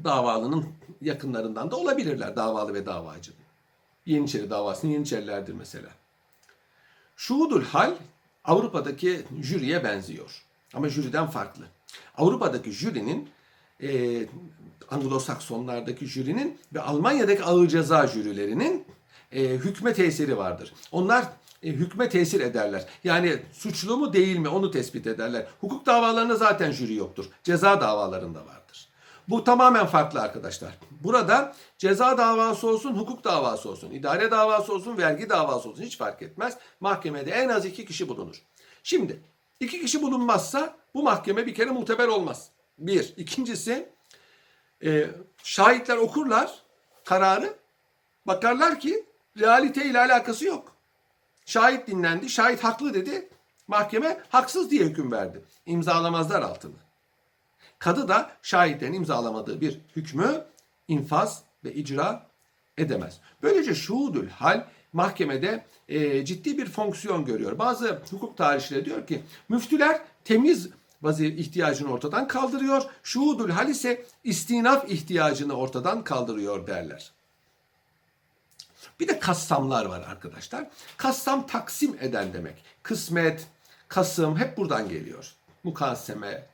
[0.04, 0.68] davalının
[1.02, 3.32] yakınlarından da olabilirler davalı ve davacı.
[4.06, 5.90] Yeniçeri davasının Yeniçerilerdir mesela.
[7.16, 7.96] Şuhudul hal
[8.46, 10.44] Avrupa'daki jüriye benziyor.
[10.74, 11.64] Ama jüriden farklı.
[12.18, 13.30] Avrupa'daki jürinin
[13.82, 14.20] e,
[14.90, 18.86] Anglo-Saksonlardaki jürinin ve Almanya'daki ağır ceza jürilerinin
[19.32, 20.74] e, hükme tesiri vardır.
[20.92, 21.26] Onlar
[21.64, 22.86] e, hükme tesir ederler.
[23.04, 25.46] Yani suçlu mu değil mi onu tespit ederler.
[25.62, 27.26] Hukuk davalarında zaten jüri yoktur.
[27.44, 28.90] Ceza davalarında vardır.
[29.28, 30.78] Bu tamamen farklı arkadaşlar.
[30.92, 36.22] Burada ceza davası olsun, hukuk davası olsun, idare davası olsun, vergi davası olsun hiç fark
[36.22, 36.58] etmez.
[36.80, 38.42] Mahkemede en az iki kişi bulunur.
[38.84, 39.22] Şimdi
[39.60, 42.50] iki kişi bulunmazsa bu mahkeme bir kere muteber olmaz.
[42.78, 43.14] Bir.
[43.18, 43.90] İkincisi
[44.86, 45.08] e,
[45.44, 46.52] şahitler okurlar
[47.06, 47.54] kararı.
[48.28, 49.06] Bakarlar ki
[49.40, 50.73] realite ile alakası yok.
[51.46, 53.30] Şahit dinlendi, şahit haklı dedi.
[53.68, 55.42] Mahkeme haksız diye hüküm verdi.
[55.66, 56.76] İmzalamazlar altını.
[57.80, 60.46] Kadı da şahitlerin imzalamadığı bir hükmü
[60.88, 62.28] infaz ve icra
[62.78, 63.20] edemez.
[63.44, 67.60] Böylece şuhudül hal mahkemede e, ciddi bir fonksiyon görüyor.
[67.60, 70.70] Bazı hukuk tarihçileri diyor ki müftüler temiz
[71.02, 72.84] vaziyet ihtiyacını ortadan kaldırıyor.
[73.04, 77.12] Şuhudül hal ise istinaf ihtiyacını ortadan kaldırıyor derler.
[79.00, 80.68] Bir de kassamlar var arkadaşlar.
[80.98, 82.64] Kassam taksim eden demek.
[82.84, 83.48] Kısmet,
[83.88, 85.34] kasım hep buradan geliyor.
[85.64, 86.54] Mukaseme,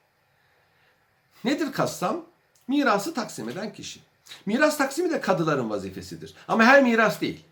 [1.43, 2.25] Nedir kassam?
[2.67, 3.99] Mirası taksim eden kişi.
[4.45, 6.33] Miras taksimi de kadıların vazifesidir.
[6.47, 7.45] Ama her miras değil.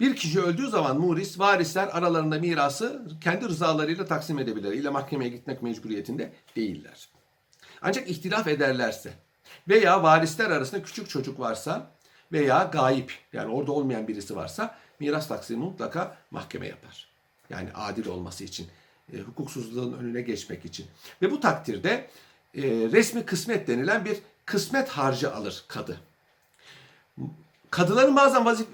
[0.00, 4.72] Bir kişi öldüğü zaman muris, varisler aralarında mirası kendi rızalarıyla taksim edebilir.
[4.72, 7.08] İle mahkemeye gitmek mecburiyetinde değiller.
[7.82, 9.12] Ancak ihtilaf ederlerse
[9.68, 11.90] veya varisler arasında küçük çocuk varsa
[12.32, 17.08] veya gayip yani orada olmayan birisi varsa miras taksimi mutlaka mahkeme yapar.
[17.50, 18.66] Yani adil olması için,
[19.12, 20.86] e, hukuksuzluğun önüne geçmek için.
[21.22, 21.90] Ve bu takdirde
[22.54, 26.00] e, resmi kısmet denilen bir kısmet harcı alır kadı.
[27.70, 28.66] Kadıların bazen vazif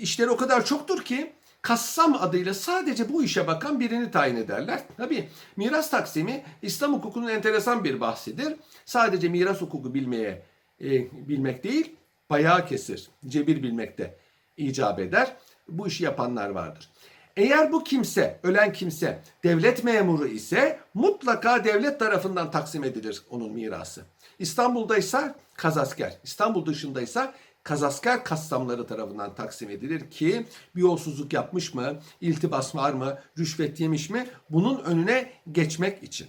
[0.00, 1.32] işleri o kadar çoktur ki
[1.62, 4.82] kassam adıyla sadece bu işe bakan birini tayin ederler.
[4.96, 8.56] Tabi miras taksimi İslam hukukunun enteresan bir bahsidir.
[8.84, 10.42] Sadece miras hukuku bilmeye
[10.80, 10.88] e,
[11.28, 11.96] bilmek değil,
[12.30, 14.16] bayağı kesir, cebir bilmekte
[14.56, 15.36] icap eder.
[15.68, 16.88] Bu işi yapanlar vardır.
[17.36, 24.02] Eğer bu kimse, ölen kimse devlet memuru ise mutlaka devlet tarafından taksim edilir onun mirası.
[24.38, 32.74] İstanbul'daysa kazasker, İstanbul dışındaysa kazasker kassamları tarafından taksim edilir ki bir yolsuzluk yapmış mı, iltibas
[32.74, 36.28] var mı, rüşvet yemiş mi bunun önüne geçmek için.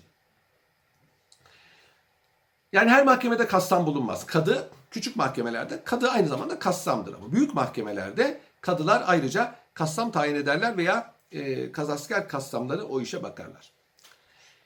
[2.74, 4.26] Yani her mahkemede kassam bulunmaz.
[4.26, 10.77] Kadı küçük mahkemelerde kadı aynı zamanda kassamdır ama büyük mahkemelerde kadılar ayrıca kassam tayin ederler
[10.77, 13.71] veya e, kazasker kassamları o işe bakarlar.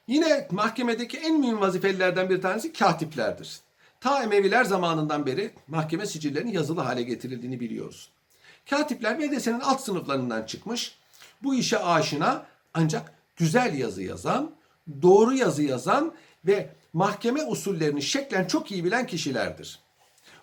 [0.08, 3.60] Yine mahkemedeki en mühim vazifelilerden bir tanesi katiplerdir.
[4.02, 8.10] Ta Emeviler zamanından beri mahkeme sicillerinin yazılı hale getirildiğini biliyoruz.
[8.70, 10.98] Katipler medresenin alt sınıflarından çıkmış,
[11.44, 14.52] bu işe aşina ancak güzel yazı yazan,
[15.02, 16.14] doğru yazı yazan
[16.46, 19.80] ve mahkeme usullerini şeklen çok iyi bilen kişilerdir.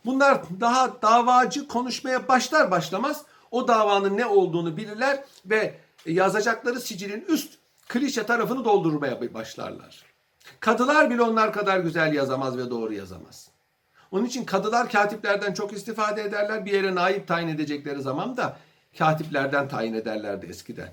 [0.05, 5.74] Bunlar daha davacı konuşmaya başlar başlamaz o davanın ne olduğunu bilirler ve
[6.07, 7.55] yazacakları sicilin üst
[7.88, 10.05] klişe tarafını doldurmaya başlarlar.
[10.61, 13.51] Kadılar bile onlar kadar güzel yazamaz ve doğru yazamaz.
[14.11, 16.66] Onun için kadılar katiplerden çok istifade ederler.
[16.66, 18.57] Bir yere naip tayin edecekleri zaman da
[18.98, 20.92] katiplerden tayin ederlerdi eskiden.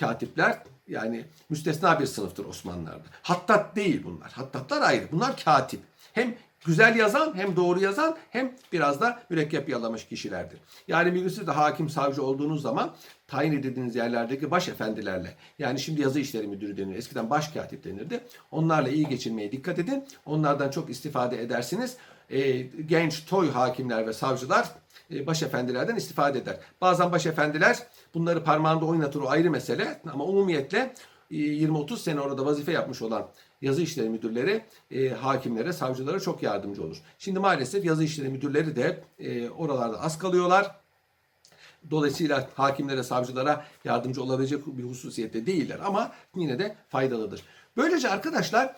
[0.00, 3.04] Katipler yani müstesna bir sınıftır Osmanlılar'da.
[3.22, 4.32] Hattat değil bunlar.
[4.32, 5.08] Hattatlar ayrı.
[5.12, 5.80] Bunlar katip.
[6.12, 6.34] Hem
[6.66, 10.60] güzel yazan hem doğru yazan hem biraz da mürekkep yalamış kişilerdir.
[10.88, 12.94] Yani bir siz de hakim savcı olduğunuz zaman
[13.28, 16.96] tayin edildiğiniz yerlerdeki baş efendilerle yani şimdi yazı işleri müdürü denir.
[16.96, 18.20] Eskiden baş katip denirdi.
[18.50, 20.04] Onlarla iyi geçinmeye dikkat edin.
[20.26, 21.96] Onlardan çok istifade edersiniz.
[22.30, 24.68] E, genç toy hakimler ve savcılar
[25.14, 26.56] e, başefendilerden istifade eder.
[26.80, 27.78] Bazen başefendiler
[28.14, 30.94] bunları parmağında oynatır o ayrı mesele ama umumiyetle
[31.30, 33.28] 20-30 sene orada vazife yapmış olan
[33.62, 36.96] yazı işleri müdürleri e, hakimlere, savcılara çok yardımcı olur.
[37.18, 40.76] Şimdi maalesef yazı işleri müdürleri de e, oralarda az kalıyorlar.
[41.90, 47.42] Dolayısıyla hakimlere, savcılara yardımcı olabilecek bir hususiyette değiller ama yine de faydalıdır.
[47.76, 48.76] Böylece arkadaşlar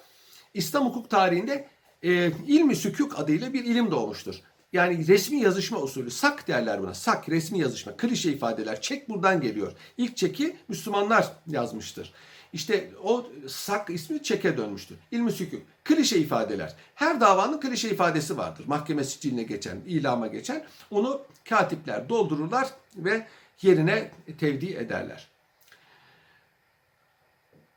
[0.55, 1.69] İslam hukuk tarihinde
[2.03, 4.35] e, ilmi sükuk adıyla bir ilim doğmuştur.
[4.73, 6.11] Yani resmi yazışma usulü.
[6.11, 6.95] Sak derler buna.
[6.95, 7.97] Sak, resmi yazışma.
[7.97, 8.81] Klişe ifadeler.
[8.81, 9.73] Çek buradan geliyor.
[9.97, 12.13] İlk çeki Müslümanlar yazmıştır.
[12.53, 14.97] İşte o sak ismi çeke dönmüştür.
[15.11, 15.63] İlmi sükuk.
[15.85, 16.75] Klişe ifadeler.
[16.95, 18.65] Her davanın klişe ifadesi vardır.
[18.67, 20.65] Mahkeme siciline geçen, ilama geçen.
[20.91, 23.27] Onu katipler doldururlar ve
[23.63, 25.29] yerine tevdi ederler.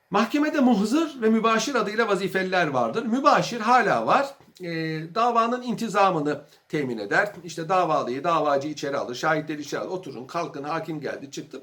[0.09, 3.05] Mahkemede muhzır ve mübaşir adıyla vazifeliler vardır.
[3.05, 4.33] Mübaşir hala var.
[4.61, 4.67] E,
[5.15, 7.31] davanın intizamını temin eder.
[7.43, 9.89] İşte davalıyı, davacı içeri alır, şahitleri içeri alır.
[9.89, 11.61] Oturun, kalkın, hakim geldi, çıktı.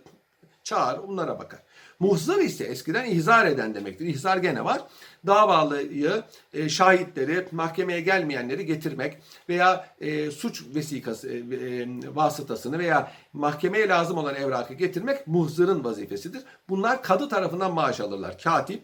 [0.64, 1.60] Çağır, onlara bakar.
[2.00, 4.06] Muhzır ise eskiden ihzar eden demektir.
[4.06, 4.82] İhzar gene var.
[5.26, 6.22] Davalıyı,
[6.54, 9.18] e, şahitleri, mahkemeye gelmeyenleri getirmek
[9.48, 16.42] veya e, suç vesikası e, vasıtasını veya mahkemeye lazım olan evrakı getirmek muhzırın vazifesidir.
[16.68, 18.38] Bunlar kadı tarafından maaş alırlar.
[18.38, 18.82] Katip,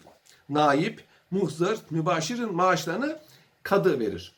[0.48, 3.18] naip, muhzır, mübaşirin maaşlarını
[3.62, 4.32] kadı verir.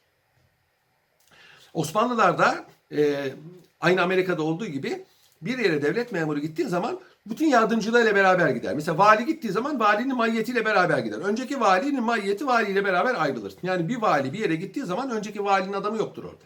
[1.74, 3.32] Osmanlılarda e,
[3.80, 5.04] aynı Amerika'da olduğu gibi
[5.42, 8.74] bir yere devlet memuru gittiği zaman bütün yardımcılarıyla beraber gider.
[8.74, 11.18] Mesela vali gittiği zaman valinin maiyetiyle beraber gider.
[11.18, 13.54] Önceki valinin maiyeti valiyle beraber ayrılır.
[13.62, 16.44] Yani bir vali bir yere gittiği zaman önceki valinin adamı yoktur orada.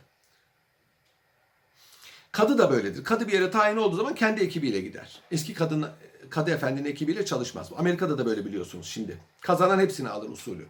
[2.33, 3.05] Kadı da böyledir.
[3.05, 5.21] Kadı bir yere tayin olduğu zaman kendi ekibiyle gider.
[5.31, 5.87] Eski kadın
[6.31, 7.71] kadı efendinin ekibiyle çalışmaz.
[7.79, 9.19] Amerika'da da böyle biliyorsunuz şimdi.
[9.41, 10.67] Kazanan hepsini alır usulü.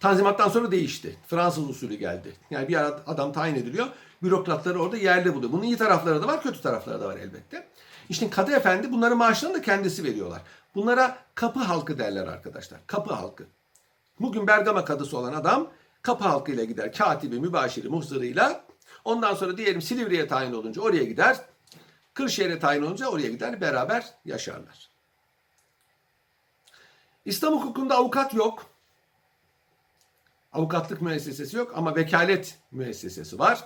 [0.00, 1.16] Tanzimattan sonra değişti.
[1.26, 2.32] Fransız usulü geldi.
[2.50, 2.76] Yani bir
[3.06, 3.86] adam tayin ediliyor.
[4.22, 5.52] Bürokratları orada yerli buluyor.
[5.52, 7.66] Bunun iyi tarafları da var, kötü tarafları da var elbette.
[8.08, 10.42] İşte kadı efendi bunların maaşlarını da kendisi veriyorlar.
[10.74, 12.80] Bunlara kapı halkı derler arkadaşlar.
[12.86, 13.46] Kapı halkı.
[14.20, 15.70] Bugün Bergama kadısı olan adam
[16.02, 16.92] kapı halkıyla gider.
[16.92, 18.64] Katibi, mübaşiri, muhzırıyla.
[19.04, 21.36] Ondan sonra diyelim Silivri'ye tayin olunca oraya gider.
[22.14, 23.60] Kırşehir'e tayin olunca oraya gider.
[23.60, 24.90] Beraber yaşarlar.
[27.24, 28.66] İslam hukukunda avukat yok.
[30.52, 33.64] Avukatlık müessesesi yok ama vekalet müessesesi var.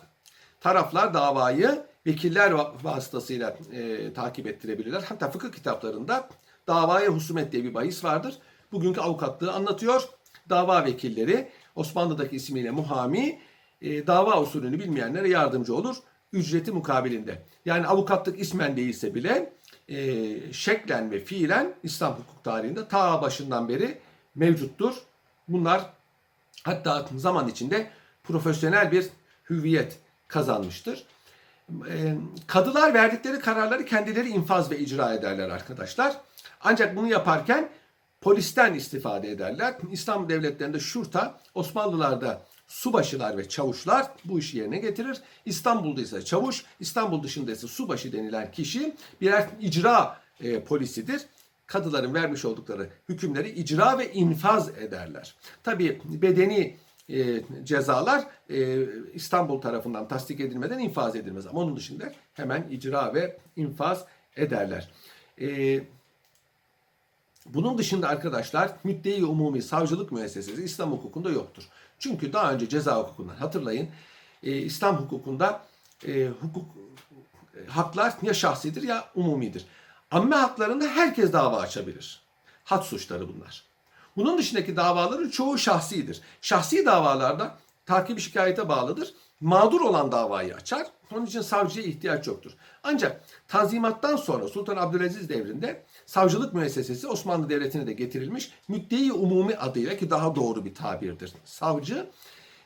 [0.60, 5.04] Taraflar davayı vekiller vasıtasıyla e, takip ettirebilirler.
[5.08, 6.28] Hatta fıkıh kitaplarında
[6.66, 8.38] davaya husumet diye bir bahis vardır.
[8.72, 10.08] Bugünkü avukatlığı anlatıyor.
[10.48, 13.40] Dava vekilleri Osmanlı'daki ismiyle muhami
[13.82, 15.96] e, dava usulünü bilmeyenlere yardımcı olur.
[16.32, 17.42] Ücreti mukabilinde.
[17.64, 19.52] Yani avukatlık ismen değilse bile
[19.88, 23.98] e, şeklen ve fiilen İslam hukuk tarihinde ta başından beri
[24.34, 24.94] mevcuttur.
[25.48, 25.90] Bunlar
[26.62, 27.90] hatta zaman içinde
[28.24, 29.06] profesyonel bir
[29.50, 31.04] hüviyet kazanmıştır.
[32.46, 36.16] Kadılar verdikleri kararları kendileri infaz ve icra ederler arkadaşlar.
[36.60, 37.68] Ancak bunu yaparken
[38.20, 39.74] polisten istifade ederler.
[39.92, 45.18] İslam devletlerinde şurta, Osmanlılarda subaşılar ve çavuşlar bu işi yerine getirir.
[45.46, 51.22] İstanbul'da ise çavuş, İstanbul dışında ise subaşı denilen kişi birer icra e, polisidir.
[51.66, 55.34] Kadıların vermiş oldukları hükümleri icra ve infaz ederler.
[55.62, 56.76] Tabi bedeni
[57.08, 61.46] e, cezalar e, İstanbul tarafından tasdik edilmeden infaz edilmez.
[61.46, 64.04] Ama onun dışında hemen icra ve infaz
[64.36, 64.88] ederler.
[65.40, 65.80] E,
[67.46, 71.68] bunun dışında arkadaşlar müddei umumi savcılık müessesesi İslam hukukunda yoktur.
[71.98, 73.88] Çünkü daha önce ceza hukukundan hatırlayın
[74.42, 75.64] e, İslam hukukunda
[76.06, 76.64] e, hukuk
[77.54, 79.66] e, haklar ya şahsidir ya umumidir.
[80.10, 82.20] Amme haklarında herkes dava açabilir.
[82.64, 83.67] Had suçları bunlar.
[84.18, 86.20] Bunun dışındaki davaların çoğu şahsidir.
[86.42, 89.14] Şahsi davalarda takibi şikayete bağlıdır.
[89.40, 90.86] Mağdur olan davayı açar.
[91.14, 92.52] Onun için savcıya ihtiyaç yoktur.
[92.82, 98.50] Ancak Tanzimat'tan sonra Sultan Abdülaziz devrinde savcılık müessesesi Osmanlı Devleti'ne de getirilmiş.
[98.68, 101.32] Müddei umumi adıyla ki daha doğru bir tabirdir.
[101.44, 102.06] Savcı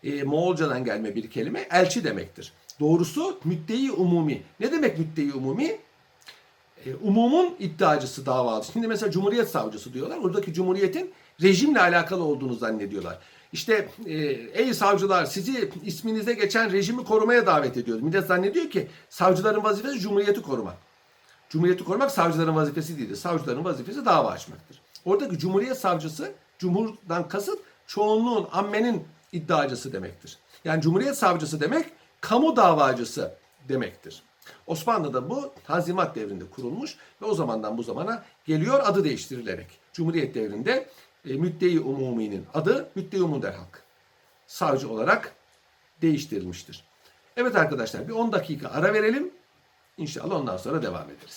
[0.04, 2.52] e, Moğolcadan gelme bir kelime elçi demektir.
[2.80, 4.42] Doğrusu müddei umumi.
[4.60, 5.78] Ne demek müddei umumi?
[6.86, 8.64] E, umumun iddiacısı davalı.
[8.72, 10.18] Şimdi mesela Cumhuriyet Savcısı diyorlar.
[10.18, 11.12] Oradaki Cumhuriyet'in
[11.42, 13.18] rejimle alakalı olduğunu zannediyorlar.
[13.52, 14.14] İşte e,
[14.52, 18.02] ey savcılar sizi isminize geçen rejimi korumaya davet ediyoruz.
[18.02, 20.76] Millet zannediyor ki savcıların vazifesi Cumhuriyeti korumak.
[21.48, 23.16] Cumhuriyeti korumak savcıların vazifesi değildir.
[23.16, 24.80] Savcıların vazifesi dava açmaktır.
[25.04, 30.38] Oradaki Cumhuriyet Savcısı, Cumhurdan kasıt çoğunluğun, ammenin iddiacısı demektir.
[30.64, 31.86] Yani Cumhuriyet Savcısı demek
[32.20, 33.34] kamu davacısı
[33.68, 34.22] demektir.
[34.66, 39.66] Osmanlı'da bu Tanzimat devrinde kurulmuş ve o zamandan bu zamana geliyor adı değiştirilerek.
[39.92, 40.88] Cumhuriyet devrinde
[41.28, 43.84] e, müddei umuminin adı müddei umum derhak.
[44.46, 45.34] Savcı olarak
[46.02, 46.84] değiştirilmiştir.
[47.36, 49.30] Evet arkadaşlar bir 10 dakika ara verelim.
[49.96, 51.30] İnşallah ondan sonra devam ederiz.